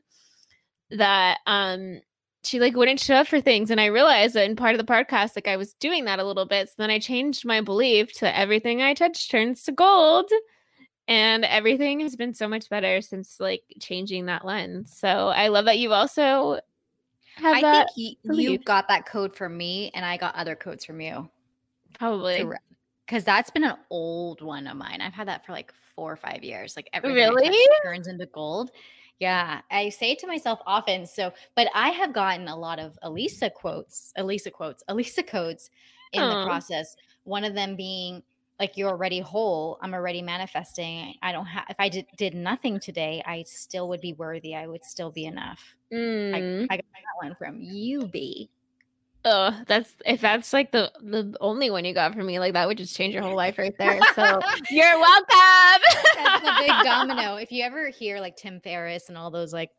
that 0.89 1.37
um 1.45 2.01
she 2.43 2.59
like 2.59 2.75
wouldn't 2.75 2.99
show 2.99 3.13
up 3.13 3.27
for 3.27 3.39
things 3.39 3.69
and 3.69 3.79
i 3.79 3.85
realized 3.85 4.33
that 4.33 4.49
in 4.49 4.55
part 4.55 4.73
of 4.73 4.83
the 4.83 4.93
podcast 4.93 5.35
like 5.35 5.47
i 5.47 5.57
was 5.57 5.75
doing 5.75 6.05
that 6.05 6.17
a 6.17 6.25
little 6.25 6.47
bit 6.47 6.69
so 6.69 6.73
then 6.79 6.89
i 6.89 6.97
changed 6.97 7.45
my 7.45 7.61
belief 7.61 8.11
to 8.13 8.35
everything 8.35 8.81
i 8.81 8.95
touch 8.95 9.29
turns 9.29 9.61
to 9.61 9.71
gold 9.71 10.25
and 11.07 11.43
everything 11.45 11.99
has 11.99 12.15
been 12.15 12.33
so 12.33 12.47
much 12.47 12.69
better 12.69 13.01
since 13.01 13.39
like 13.39 13.63
changing 13.79 14.25
that 14.25 14.45
lens 14.45 14.95
so 14.97 15.29
i 15.29 15.47
love 15.47 15.65
that 15.65 15.79
you 15.79 15.91
also 15.91 16.59
have 17.35 17.57
I 17.57 17.61
that 17.61 17.89
think 17.95 18.17
you, 18.23 18.33
you 18.35 18.57
got 18.59 18.87
that 18.89 19.05
code 19.05 19.35
from 19.35 19.57
me, 19.57 19.91
and 19.93 20.05
I 20.05 20.17
got 20.17 20.35
other 20.35 20.55
codes 20.55 20.85
from 20.85 21.01
you. 21.01 21.29
probably 21.97 22.45
Because 23.05 23.23
that's 23.23 23.49
been 23.49 23.63
an 23.63 23.77
old 23.89 24.41
one 24.41 24.67
of 24.67 24.77
mine. 24.77 25.01
I've 25.01 25.13
had 25.13 25.27
that 25.27 25.45
for 25.45 25.51
like 25.51 25.73
four 25.95 26.11
or 26.11 26.15
five 26.15 26.43
years. 26.43 26.75
Like 26.75 26.89
everything 26.93 27.33
Really? 27.33 27.67
turns 27.83 28.07
into 28.07 28.25
gold. 28.27 28.71
Yeah, 29.19 29.61
I 29.71 29.89
say 29.89 30.11
it 30.11 30.19
to 30.19 30.27
myself 30.27 30.59
often. 30.65 31.05
So, 31.05 31.31
but 31.55 31.69
I 31.73 31.89
have 31.89 32.13
gotten 32.13 32.47
a 32.47 32.55
lot 32.55 32.79
of 32.79 32.97
Elisa 33.03 33.49
quotes, 33.49 34.11
Elisa 34.17 34.51
quotes, 34.51 34.83
Elisa 34.87 35.23
codes 35.23 35.69
in 36.11 36.21
the 36.21 36.45
process. 36.45 36.95
One 37.23 37.43
of 37.43 37.55
them 37.55 37.75
being 37.75 38.21
like, 38.63 38.77
"You're 38.77 38.89
already 38.89 39.19
whole. 39.19 39.77
I'm 39.81 39.93
already 39.93 40.21
manifesting. 40.21 41.15
I 41.21 41.31
don't 41.31 41.45
have. 41.45 41.65
If 41.69 41.75
I 41.79 41.89
did, 41.89 42.05
did 42.17 42.33
nothing 42.33 42.79
today, 42.79 43.21
I 43.25 43.43
still 43.43 43.89
would 43.89 44.01
be 44.01 44.13
worthy. 44.13 44.55
I 44.55 44.67
would 44.67 44.83
still 44.83 45.11
be 45.11 45.25
enough." 45.25 45.75
Mm. 45.91 46.67
I, 46.69 46.73
I 46.73 46.77
got 46.77 46.85
that 46.93 47.27
one 47.27 47.35
from 47.35 47.61
you, 47.61 48.07
B. 48.07 48.49
Oh, 49.25 49.57
that's 49.67 49.93
if 50.05 50.19
that's 50.19 50.51
like 50.51 50.71
the 50.71 50.91
the 51.01 51.35
only 51.39 51.69
one 51.69 51.85
you 51.85 51.93
got 51.93 52.13
from 52.13 52.25
me, 52.25 52.39
like 52.39 52.53
that 52.53 52.67
would 52.67 52.77
just 52.77 52.95
change 52.95 53.13
your 53.13 53.23
whole 53.23 53.35
life 53.35 53.57
right 53.57 53.75
there. 53.77 53.99
So 54.15 54.41
you're 54.69 54.99
welcome. 54.99 55.81
That's 56.15 56.43
the 56.43 56.53
big 56.59 56.71
domino. 56.83 57.35
If 57.35 57.51
you 57.51 57.63
ever 57.63 57.89
hear 57.89 58.19
like 58.19 58.35
Tim 58.35 58.59
Ferriss 58.59 59.07
and 59.09 59.17
all 59.17 59.31
those 59.31 59.53
like 59.53 59.69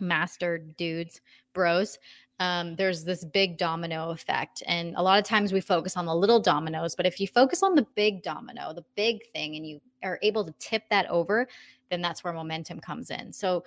master 0.00 0.58
dudes, 0.58 1.20
bros, 1.52 1.98
um, 2.40 2.74
there's 2.76 3.04
this 3.04 3.24
big 3.24 3.58
domino 3.58 4.10
effect. 4.10 4.62
And 4.66 4.94
a 4.96 5.02
lot 5.02 5.18
of 5.18 5.24
times 5.24 5.52
we 5.52 5.60
focus 5.60 5.96
on 5.96 6.06
the 6.06 6.14
little 6.14 6.40
dominoes, 6.40 6.94
but 6.94 7.06
if 7.06 7.20
you 7.20 7.28
focus 7.28 7.62
on 7.62 7.74
the 7.74 7.86
big 7.94 8.22
domino, 8.22 8.72
the 8.72 8.84
big 8.96 9.24
thing, 9.32 9.56
and 9.56 9.66
you 9.66 9.80
are 10.02 10.18
able 10.22 10.44
to 10.44 10.54
tip 10.58 10.82
that 10.90 11.08
over, 11.08 11.46
then 11.90 12.00
that's 12.00 12.24
where 12.24 12.32
momentum 12.32 12.80
comes 12.80 13.10
in. 13.10 13.32
So 13.32 13.64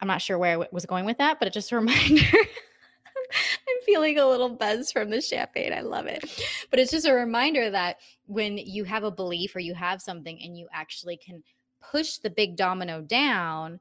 I'm 0.00 0.08
not 0.08 0.22
sure 0.22 0.38
where 0.38 0.62
I 0.62 0.66
was 0.72 0.86
going 0.86 1.04
with 1.04 1.18
that, 1.18 1.38
but 1.38 1.46
it's 1.48 1.54
just 1.54 1.72
a 1.72 1.76
reminder. 1.80 2.24
I'm 2.32 3.84
feeling 3.84 4.18
a 4.18 4.26
little 4.26 4.48
buzz 4.48 4.90
from 4.90 5.10
the 5.10 5.20
champagne. 5.20 5.72
I 5.72 5.82
love 5.82 6.06
it. 6.06 6.24
But 6.70 6.80
it's 6.80 6.90
just 6.90 7.06
a 7.06 7.12
reminder 7.12 7.70
that 7.70 7.98
when 8.26 8.56
you 8.56 8.84
have 8.84 9.04
a 9.04 9.10
belief 9.10 9.54
or 9.54 9.60
you 9.60 9.74
have 9.74 10.00
something 10.00 10.40
and 10.42 10.56
you 10.56 10.66
actually 10.72 11.18
can 11.18 11.42
push 11.80 12.16
the 12.16 12.30
big 12.30 12.56
domino 12.56 13.02
down, 13.02 13.80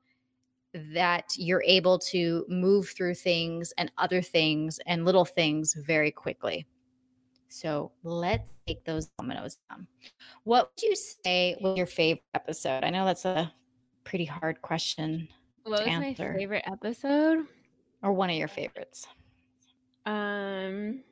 that 0.73 1.25
you're 1.35 1.63
able 1.65 1.97
to 1.97 2.45
move 2.47 2.89
through 2.89 3.15
things 3.15 3.73
and 3.77 3.91
other 3.97 4.21
things 4.21 4.79
and 4.85 5.05
little 5.05 5.25
things 5.25 5.75
very 5.85 6.11
quickly. 6.11 6.65
So 7.49 7.91
let's 8.03 8.51
take 8.67 8.85
those 8.85 9.07
dominoes 9.17 9.57
down. 9.69 9.87
What 10.43 10.71
would 10.71 10.83
you 10.87 10.95
say 10.95 11.57
was 11.59 11.77
your 11.77 11.87
favorite 11.87 12.23
episode? 12.35 12.83
I 12.83 12.91
know 12.91 13.05
that's 13.05 13.25
a 13.25 13.51
pretty 14.03 14.25
hard 14.25 14.61
question. 14.61 15.27
What 15.63 15.79
was 15.79 15.87
answer. 15.87 16.31
my 16.31 16.37
favorite 16.37 16.63
episode? 16.67 17.45
Or 18.03 18.13
one 18.13 18.29
of 18.29 18.35
your 18.35 18.47
favorites? 18.47 19.07
Um, 20.05 21.03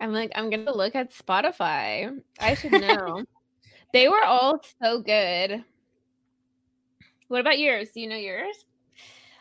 I'm 0.00 0.12
like, 0.12 0.32
I'm 0.34 0.50
gonna 0.50 0.74
look 0.74 0.94
at 0.94 1.12
Spotify. 1.12 2.16
I 2.38 2.54
should 2.54 2.72
know. 2.72 3.24
they 3.92 4.08
were 4.08 4.24
all 4.24 4.60
so 4.82 5.00
good. 5.00 5.64
What 7.32 7.40
about 7.40 7.58
yours? 7.58 7.88
Do 7.94 8.00
you 8.02 8.10
know 8.10 8.16
yours? 8.16 8.66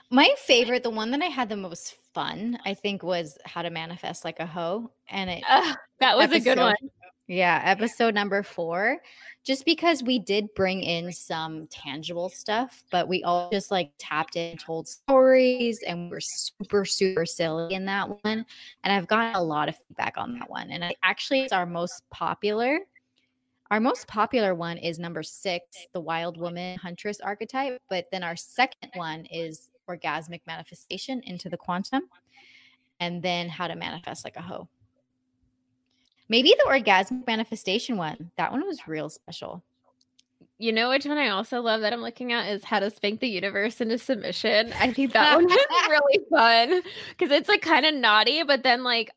My 0.09 0.33
favorite, 0.37 0.81
the 0.81 0.89
one 0.89 1.11
that 1.11 1.21
I 1.21 1.25
had 1.25 1.49
the 1.49 1.57
most 1.57 1.97
fun, 2.13 2.57
I 2.63 2.73
think, 2.73 3.03
was 3.03 3.37
How 3.43 3.63
to 3.63 3.69
Manifest 3.69 4.23
Like 4.23 4.39
a 4.39 4.45
Hoe. 4.45 4.89
And 5.09 5.29
it 5.29 5.43
uh, 5.49 5.73
that 5.99 6.15
was 6.15 6.27
episode, 6.27 6.51
a 6.51 6.55
good 6.55 6.57
one. 6.57 6.75
Yeah, 7.27 7.61
episode 7.65 8.13
number 8.15 8.43
four. 8.43 8.99
Just 9.43 9.65
because 9.65 10.03
we 10.03 10.19
did 10.19 10.47
bring 10.55 10.81
in 10.83 11.11
some 11.11 11.67
tangible 11.67 12.29
stuff, 12.29 12.81
but 12.91 13.09
we 13.09 13.25
all 13.25 13.49
just 13.51 13.71
like 13.71 13.91
tapped 13.99 14.37
in, 14.37 14.55
told 14.55 14.87
stories, 14.87 15.83
and 15.85 16.09
we 16.09 16.15
are 16.15 16.21
super, 16.21 16.85
super 16.85 17.25
silly 17.25 17.73
in 17.73 17.83
that 17.87 18.07
one. 18.07 18.45
And 18.85 18.93
I've 18.93 19.07
gotten 19.09 19.35
a 19.35 19.43
lot 19.43 19.67
of 19.67 19.75
feedback 19.75 20.13
on 20.15 20.39
that 20.39 20.49
one. 20.49 20.71
And 20.71 20.95
actually, 21.03 21.41
it's 21.41 21.51
our 21.51 21.65
most 21.65 22.03
popular 22.09 22.79
our 23.71 23.79
most 23.79 24.05
popular 24.05 24.53
one 24.53 24.77
is 24.77 24.99
number 24.99 25.23
six, 25.23 25.65
the 25.93 26.01
wild 26.01 26.37
woman 26.37 26.77
huntress 26.77 27.21
archetype. 27.21 27.81
But 27.89 28.05
then 28.11 28.21
our 28.21 28.35
second 28.35 28.91
one 28.95 29.25
is 29.31 29.69
orgasmic 29.89 30.41
manifestation 30.45 31.21
into 31.23 31.49
the 31.49 31.55
quantum, 31.55 32.03
and 32.99 33.23
then 33.23 33.47
how 33.47 33.67
to 33.67 33.75
manifest 33.77 34.25
like 34.25 34.35
a 34.35 34.41
hoe. 34.41 34.67
Maybe 36.27 36.49
the 36.49 36.69
orgasmic 36.69 37.25
manifestation 37.25 37.95
one. 37.95 38.31
That 38.35 38.51
one 38.51 38.65
was 38.67 38.89
real 38.89 39.09
special. 39.09 39.63
You 40.57 40.73
know 40.73 40.89
which 40.89 41.05
one 41.05 41.17
I 41.17 41.29
also 41.29 41.61
love 41.61 41.81
that 41.81 41.93
I'm 41.93 42.01
looking 42.01 42.33
at 42.33 42.51
is 42.51 42.65
how 42.65 42.79
to 42.79 42.91
spank 42.91 43.21
the 43.21 43.27
universe 43.27 43.79
into 43.79 43.97
submission. 43.97 44.73
I 44.79 44.91
think 44.91 45.13
that 45.13 45.35
one 45.35 45.45
was 45.45 45.57
really 45.89 46.25
fun 46.29 46.81
because 47.09 47.31
it's 47.31 47.49
like 47.49 47.61
kind 47.61 47.85
of 47.85 47.95
naughty, 47.95 48.43
but 48.43 48.63
then 48.63 48.83
like 48.83 49.11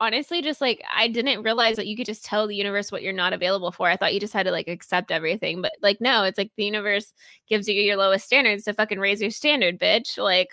honestly 0.00 0.40
just 0.42 0.60
like 0.60 0.82
I 0.92 1.08
didn't 1.08 1.42
realize 1.42 1.76
that 1.76 1.86
you 1.86 1.96
could 1.96 2.06
just 2.06 2.24
tell 2.24 2.46
the 2.46 2.56
universe 2.56 2.90
what 2.90 3.02
you're 3.02 3.12
not 3.12 3.32
available 3.32 3.70
for. 3.70 3.88
I 3.88 3.96
thought 3.96 4.14
you 4.14 4.20
just 4.20 4.32
had 4.32 4.46
to 4.46 4.52
like 4.52 4.68
accept 4.68 5.10
everything. 5.10 5.62
But 5.62 5.72
like 5.82 6.00
no, 6.00 6.24
it's 6.24 6.38
like 6.38 6.50
the 6.56 6.64
universe 6.64 7.12
gives 7.48 7.68
you 7.68 7.74
your 7.74 7.96
lowest 7.96 8.26
standards 8.26 8.64
to 8.64 8.74
fucking 8.74 8.98
raise 8.98 9.20
your 9.20 9.30
standard, 9.30 9.78
bitch. 9.78 10.18
Like 10.18 10.50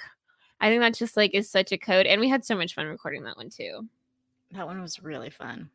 I 0.59 0.69
think 0.69 0.81
that 0.81 0.95
just 0.95 1.17
like 1.17 1.33
is 1.33 1.49
such 1.49 1.71
a 1.71 1.77
code. 1.77 2.05
And 2.05 2.21
we 2.21 2.29
had 2.29 2.45
so 2.45 2.55
much 2.55 2.75
fun 2.75 2.87
recording 2.87 3.23
that 3.23 3.37
one 3.37 3.49
too. 3.49 3.87
That 4.51 4.67
one 4.67 4.81
was 4.81 5.01
really 5.01 5.29
fun. 5.29 5.69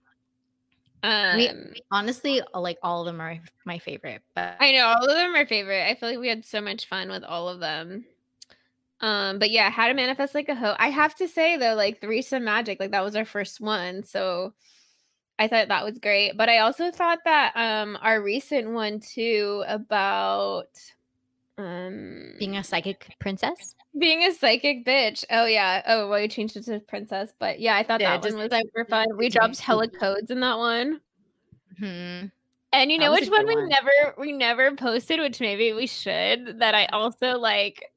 Um 1.03 1.37
we, 1.37 1.51
honestly 1.91 2.43
like 2.55 2.79
all 2.83 3.01
of 3.01 3.07
them 3.07 3.21
are 3.21 3.39
my 3.65 3.79
favorite, 3.79 4.23
but 4.35 4.57
I 4.61 4.73
know 4.73 4.85
all 4.85 5.05
of 5.05 5.17
them 5.17 5.35
are 5.35 5.47
favorite. 5.47 5.89
I 5.89 5.95
feel 5.95 6.11
like 6.11 6.19
we 6.19 6.29
had 6.29 6.45
so 6.45 6.61
much 6.61 6.87
fun 6.87 7.09
with 7.09 7.25
all 7.25 7.49
of 7.49 7.59
them. 7.59 8.05
Um, 9.03 9.41
but 9.41 9.51
yeah, 9.51 9.69
how 9.69 9.89
to 9.89 9.95
manifest 9.95 10.35
like 10.35 10.49
a 10.49 10.55
hoe. 10.55 10.77
I 10.79 10.89
have 10.89 11.15
to 11.17 11.27
say 11.27 11.57
though, 11.57 11.75
like 11.75 12.01
threesome 12.01 12.45
magic, 12.45 12.79
like 12.79 12.93
that 12.93 13.05
was 13.05 13.17
our 13.17 13.25
first 13.25 13.61
one. 13.61 14.05
So 14.05 14.55
I 15.41 15.49
thought 15.49 15.69
that 15.69 15.85
was 15.85 15.99
great. 15.99 16.37
But 16.37 16.49
I 16.49 16.59
also 16.59 16.93
thought 16.93 17.19
that 17.25 17.53
um 17.57 17.99
our 18.01 18.23
recent 18.23 18.71
one 18.71 19.01
too 19.01 19.65
about 19.67 20.69
um 21.59 22.35
being 22.39 22.57
a 22.57 22.63
psychic 22.63 23.17
princess. 23.19 23.75
Being 23.99 24.23
a 24.23 24.33
psychic 24.33 24.87
bitch. 24.87 25.25
Oh 25.31 25.47
yeah. 25.47 25.83
Oh 25.87 26.09
well 26.09 26.21
you 26.21 26.29
changed 26.29 26.57
it 26.57 26.65
to 26.67 26.79
princess. 26.79 27.33
But 27.41 27.59
yeah, 27.59 27.75
I 27.75 27.83
thought 27.83 28.01
yeah, 28.01 28.17
that 28.17 28.33
one 28.33 28.41
was 28.41 28.53
super 28.53 28.85
fun. 28.85 29.07
We 29.17 29.29
dropped 29.29 29.59
hella 29.59 29.89
codes 29.89 30.31
in 30.31 30.39
that 30.41 30.59
one. 30.59 31.01
Hmm. 31.77 32.27
And 32.75 32.91
you 32.91 32.99
know 32.99 33.13
which 33.13 33.29
one, 33.29 33.47
one 33.47 33.57
we 33.57 33.69
never 33.69 34.15
we 34.17 34.33
never 34.33 34.75
posted, 34.77 35.21
which 35.21 35.41
maybe 35.41 35.73
we 35.73 35.87
should, 35.87 36.61
that 36.61 36.75
I 36.75 36.87
also 36.87 37.37
like 37.39 37.92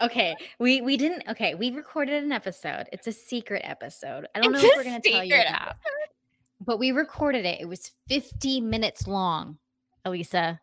Okay, 0.00 0.34
we 0.58 0.80
we 0.80 0.96
didn't. 0.96 1.24
Okay, 1.28 1.54
we 1.54 1.70
recorded 1.70 2.22
an 2.22 2.32
episode. 2.32 2.86
It's 2.92 3.06
a 3.06 3.12
secret 3.12 3.62
episode. 3.64 4.26
I 4.34 4.40
don't 4.40 4.54
it's 4.54 4.62
know 4.62 4.68
if 4.70 4.76
we're 4.76 4.84
gonna 4.84 5.00
tell 5.00 5.24
you 5.24 5.30
that, 5.30 5.76
but 6.64 6.78
we 6.78 6.90
recorded 6.92 7.44
it. 7.44 7.60
It 7.60 7.68
was 7.68 7.90
50 8.08 8.62
minutes 8.62 9.06
long, 9.06 9.58
Elisa. 10.04 10.60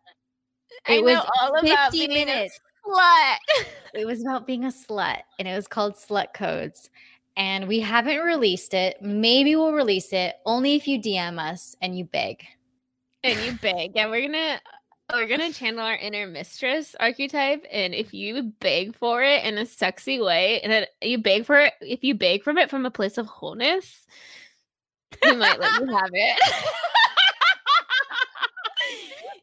It 0.87 1.03
was 1.03 1.23
all 1.39 1.61
50 1.61 2.07
minutes. 2.07 2.59
Slut. 2.85 3.37
it 3.93 4.05
was 4.05 4.21
about 4.21 4.47
being 4.47 4.65
a 4.65 4.69
slut, 4.69 5.21
and 5.39 5.47
it 5.47 5.55
was 5.55 5.67
called 5.67 5.95
Slut 5.95 6.33
Codes. 6.33 6.89
And 7.35 7.67
we 7.67 7.79
haven't 7.79 8.17
released 8.17 8.73
it. 8.73 8.97
Maybe 8.99 9.55
we'll 9.55 9.73
release 9.73 10.11
it 10.11 10.37
only 10.45 10.73
if 10.73 10.87
you 10.87 10.99
DM 10.99 11.37
us 11.37 11.75
and 11.81 11.95
you 11.95 12.05
beg. 12.05 12.43
And 13.23 13.39
you 13.41 13.51
beg. 13.61 13.91
Yeah, 13.93 14.07
we're 14.07 14.27
gonna 14.27 14.59
we're 15.13 15.27
gonna 15.27 15.53
channel 15.53 15.79
our 15.79 15.95
inner 15.95 16.27
mistress 16.27 16.95
archetype, 16.99 17.65
and 17.71 17.93
if 17.93 18.13
you 18.13 18.53
beg 18.59 18.95
for 18.95 19.23
it 19.23 19.43
in 19.45 19.57
a 19.57 19.65
sexy 19.65 20.19
way, 20.19 20.59
and 20.61 20.71
then 20.71 20.85
you 21.01 21.17
beg 21.17 21.45
for 21.45 21.59
it, 21.59 21.73
if 21.81 22.03
you 22.03 22.13
beg 22.13 22.43
from 22.43 22.57
it 22.57 22.69
from 22.69 22.85
a 22.85 22.91
place 22.91 23.17
of 23.17 23.25
wholeness, 23.25 24.05
we 25.23 25.35
might 25.35 25.59
let 25.59 25.79
you 25.79 25.87
have 25.87 26.09
it. 26.11 26.53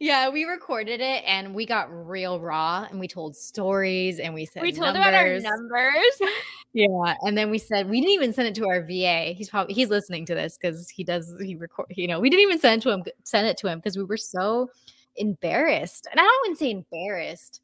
yeah, 0.01 0.29
we 0.29 0.45
recorded 0.45 1.01
it 1.01 1.25
and 1.27 1.55
we 1.55 1.65
got 1.65 1.89
real 1.91 2.39
raw 2.41 2.87
and 2.91 3.01
we 3.01 3.09
told 3.09 3.35
stories 3.35 4.19
and 4.19 4.35
we 4.35 4.45
said 4.45 4.63
we 4.63 4.71
told 4.71 4.95
numbers. 4.95 5.43
about 5.43 5.51
our 5.51 5.57
numbers. 5.57 6.21
yeah, 6.75 7.15
and 7.23 7.39
then 7.39 7.51
we 7.51 7.57
said 7.57 7.89
we 7.89 8.03
didn't 8.03 8.13
even 8.13 8.33
send 8.35 8.49
it 8.49 8.55
to 8.57 8.69
our 8.69 8.83
VA. 8.83 9.33
He's 9.33 9.49
probably 9.49 9.73
he's 9.73 9.89
listening 9.89 10.27
to 10.27 10.35
this 10.35 10.59
because 10.61 10.91
he 10.91 11.05
does 11.05 11.35
he 11.41 11.57
record. 11.57 11.87
You 11.91 12.07
know, 12.07 12.21
we 12.21 12.29
didn't 12.29 12.43
even 12.43 12.61
send 12.61 12.83
it 12.83 12.83
to 12.83 12.91
him. 12.91 13.05
Send 13.25 13.47
it 13.47 13.57
to 13.59 13.69
him 13.69 13.79
because 13.79 13.97
we 13.97 14.05
were 14.05 14.19
so 14.19 14.69
embarrassed. 15.17 16.07
And 16.11 16.21
I 16.21 16.23
don't 16.23 16.49
want 16.49 16.59
to 16.59 16.65
say 16.65 16.71
embarrassed. 16.71 17.61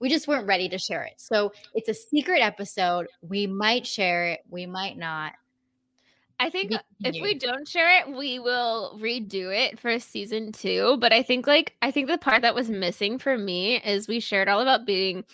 We 0.00 0.08
just 0.08 0.28
weren't 0.28 0.46
ready 0.46 0.68
to 0.68 0.78
share 0.78 1.04
it. 1.04 1.14
So 1.16 1.52
it's 1.74 1.88
a 1.88 1.94
secret 1.94 2.40
episode. 2.40 3.08
We 3.20 3.46
might 3.46 3.86
share 3.86 4.28
it, 4.28 4.40
we 4.48 4.66
might 4.66 4.96
not. 4.96 5.32
I 6.40 6.50
think 6.50 6.72
uh, 6.72 6.78
if 7.00 7.20
we 7.20 7.34
don't 7.34 7.66
share 7.66 7.98
it, 7.98 8.16
we 8.16 8.38
will 8.38 8.96
redo 9.00 9.52
it 9.52 9.78
for 9.78 9.98
season 9.98 10.52
two. 10.52 10.96
But 11.00 11.12
I 11.12 11.22
think 11.22 11.48
like 11.48 11.74
I 11.82 11.90
think 11.90 12.06
the 12.06 12.16
part 12.16 12.42
that 12.42 12.54
was 12.54 12.70
missing 12.70 13.18
for 13.18 13.36
me 13.36 13.82
is 13.82 14.06
we 14.06 14.20
shared 14.20 14.48
all 14.48 14.60
about 14.60 14.86
being 14.86 15.24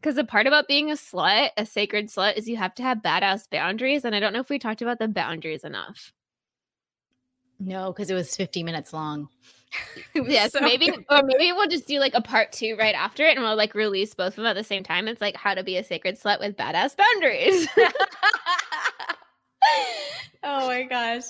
because 0.00 0.14
the 0.14 0.24
part 0.24 0.46
about 0.46 0.68
being 0.68 0.90
a 0.90 0.94
slut, 0.94 1.50
a 1.56 1.66
sacred 1.66 2.06
slut, 2.06 2.36
is 2.36 2.48
you 2.48 2.56
have 2.56 2.74
to 2.76 2.82
have 2.82 2.98
badass 2.98 3.50
boundaries. 3.50 4.04
And 4.04 4.14
I 4.14 4.20
don't 4.20 4.32
know 4.32 4.40
if 4.40 4.48
we 4.48 4.58
talked 4.58 4.82
about 4.82 4.98
the 4.98 5.08
boundaries 5.08 5.64
enough. 5.64 6.12
No, 7.58 7.92
because 7.92 8.08
it 8.08 8.14
was 8.14 8.34
50 8.34 8.62
minutes 8.62 8.92
long. 8.94 9.28
yes, 10.14 10.52
so 10.52 10.60
maybe 10.60 10.90
or 11.08 11.22
maybe 11.22 11.52
we'll 11.52 11.68
just 11.68 11.86
do 11.86 11.98
like 11.98 12.14
a 12.14 12.20
part 12.20 12.52
two 12.52 12.76
right 12.78 12.94
after 12.94 13.24
it 13.24 13.36
and 13.36 13.44
we'll 13.44 13.56
like 13.56 13.74
release 13.74 14.14
both 14.14 14.28
of 14.28 14.36
them 14.36 14.46
at 14.46 14.54
the 14.54 14.64
same 14.64 14.82
time. 14.82 15.08
It's 15.08 15.20
like 15.20 15.36
how 15.36 15.54
to 15.54 15.62
be 15.62 15.76
a 15.76 15.84
sacred 15.84 16.18
slut 16.20 16.40
with 16.40 16.56
badass 16.56 16.96
boundaries. 16.96 17.68
oh 20.42 20.66
my 20.66 20.82
gosh. 20.84 21.24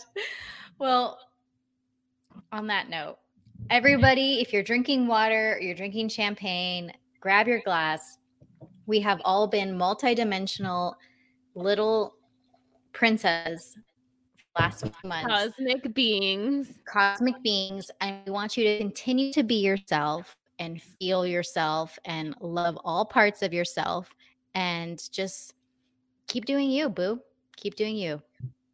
Well, 0.79 1.19
on 2.53 2.67
that 2.69 2.89
note, 2.89 3.19
everybody, 3.69 4.41
if 4.41 4.53
you're 4.53 4.63
drinking 4.63 5.07
water 5.07 5.55
or 5.55 5.61
you're 5.61 5.75
drinking 5.75 6.09
champagne, 6.09 6.93
grab 7.21 7.47
your 7.47 7.61
glass. 7.61 8.19
We 8.87 9.01
have 9.01 9.21
all 9.25 9.47
been 9.47 9.77
multidimensional 9.77 10.95
little 11.55 12.15
princesses 12.93 13.77
last 14.61 14.81
few 14.83 15.09
months. 15.09 15.29
Cosmic 15.29 15.95
beings. 15.95 16.73
Cosmic 16.85 17.43
beings. 17.43 17.91
And 18.01 18.19
we 18.27 18.33
want 18.33 18.57
you 18.57 18.65
to 18.65 18.79
continue 18.79 19.33
to 19.33 19.43
be 19.43 19.57
yourself 19.57 20.37
and 20.59 20.81
feel 20.81 21.27
yourself 21.27 21.99
and 22.05 22.35
love 22.41 22.79
all 22.85 23.05
parts 23.05 23.43
of 23.43 23.53
yourself 23.53 24.11
and 24.55 25.03
just 25.11 25.55
keep 26.27 26.45
doing 26.45 26.71
you, 26.71 26.89
boo. 26.89 27.21
Keep 27.57 27.77
doing 27.77 27.97
you. 27.97 28.23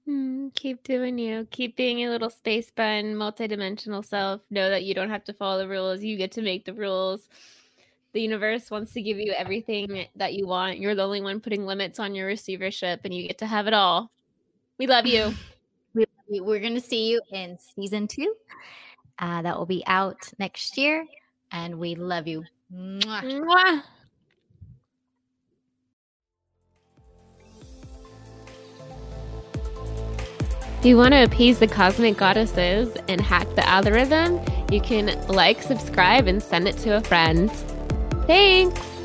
Mm, 0.08 0.54
keep 0.54 0.82
doing 0.84 1.18
you. 1.18 1.46
Keep 1.50 1.76
being 1.76 1.98
your 1.98 2.10
little 2.10 2.30
space 2.30 2.70
bun, 2.70 3.14
multidimensional 3.14 4.04
self. 4.04 4.40
Know 4.50 4.70
that 4.70 4.84
you 4.84 4.94
don't 4.94 5.10
have 5.10 5.24
to 5.24 5.32
follow 5.32 5.58
the 5.58 5.68
rules. 5.68 6.02
You 6.02 6.16
get 6.16 6.32
to 6.32 6.42
make 6.42 6.64
the 6.64 6.74
rules. 6.74 7.28
The 8.12 8.22
universe 8.22 8.70
wants 8.70 8.92
to 8.92 9.02
give 9.02 9.18
you 9.18 9.32
everything 9.32 10.06
that 10.16 10.34
you 10.34 10.46
want. 10.46 10.78
You're 10.78 10.94
the 10.94 11.04
only 11.04 11.20
one 11.20 11.40
putting 11.40 11.66
limits 11.66 11.98
on 11.98 12.14
your 12.14 12.26
receivership, 12.26 13.00
and 13.04 13.12
you 13.12 13.26
get 13.26 13.38
to 13.38 13.46
have 13.46 13.66
it 13.66 13.74
all. 13.74 14.10
We 14.78 14.86
love 14.86 15.06
you. 15.06 15.34
We're 16.28 16.60
going 16.60 16.74
to 16.74 16.80
see 16.80 17.08
you 17.08 17.20
in 17.32 17.58
season 17.58 18.08
two. 18.08 18.34
Uh, 19.18 19.42
that 19.42 19.56
will 19.56 19.66
be 19.66 19.82
out 19.86 20.30
next 20.38 20.76
year. 20.76 21.06
And 21.52 21.78
we 21.78 21.94
love 21.94 22.26
you. 22.26 22.44
Mwah. 22.74 23.22
Mwah. 23.22 23.82
If 30.78 30.84
you 30.84 30.96
want 30.96 31.14
to 31.14 31.24
appease 31.24 31.58
the 31.58 31.66
cosmic 31.66 32.16
goddesses 32.16 32.96
and 33.08 33.20
hack 33.20 33.48
the 33.54 33.66
algorithm, 33.66 34.40
you 34.70 34.80
can 34.80 35.26
like, 35.26 35.62
subscribe, 35.62 36.26
and 36.26 36.42
send 36.42 36.68
it 36.68 36.76
to 36.78 36.96
a 36.96 37.00
friend. 37.00 37.50
Thanks! 38.26 38.95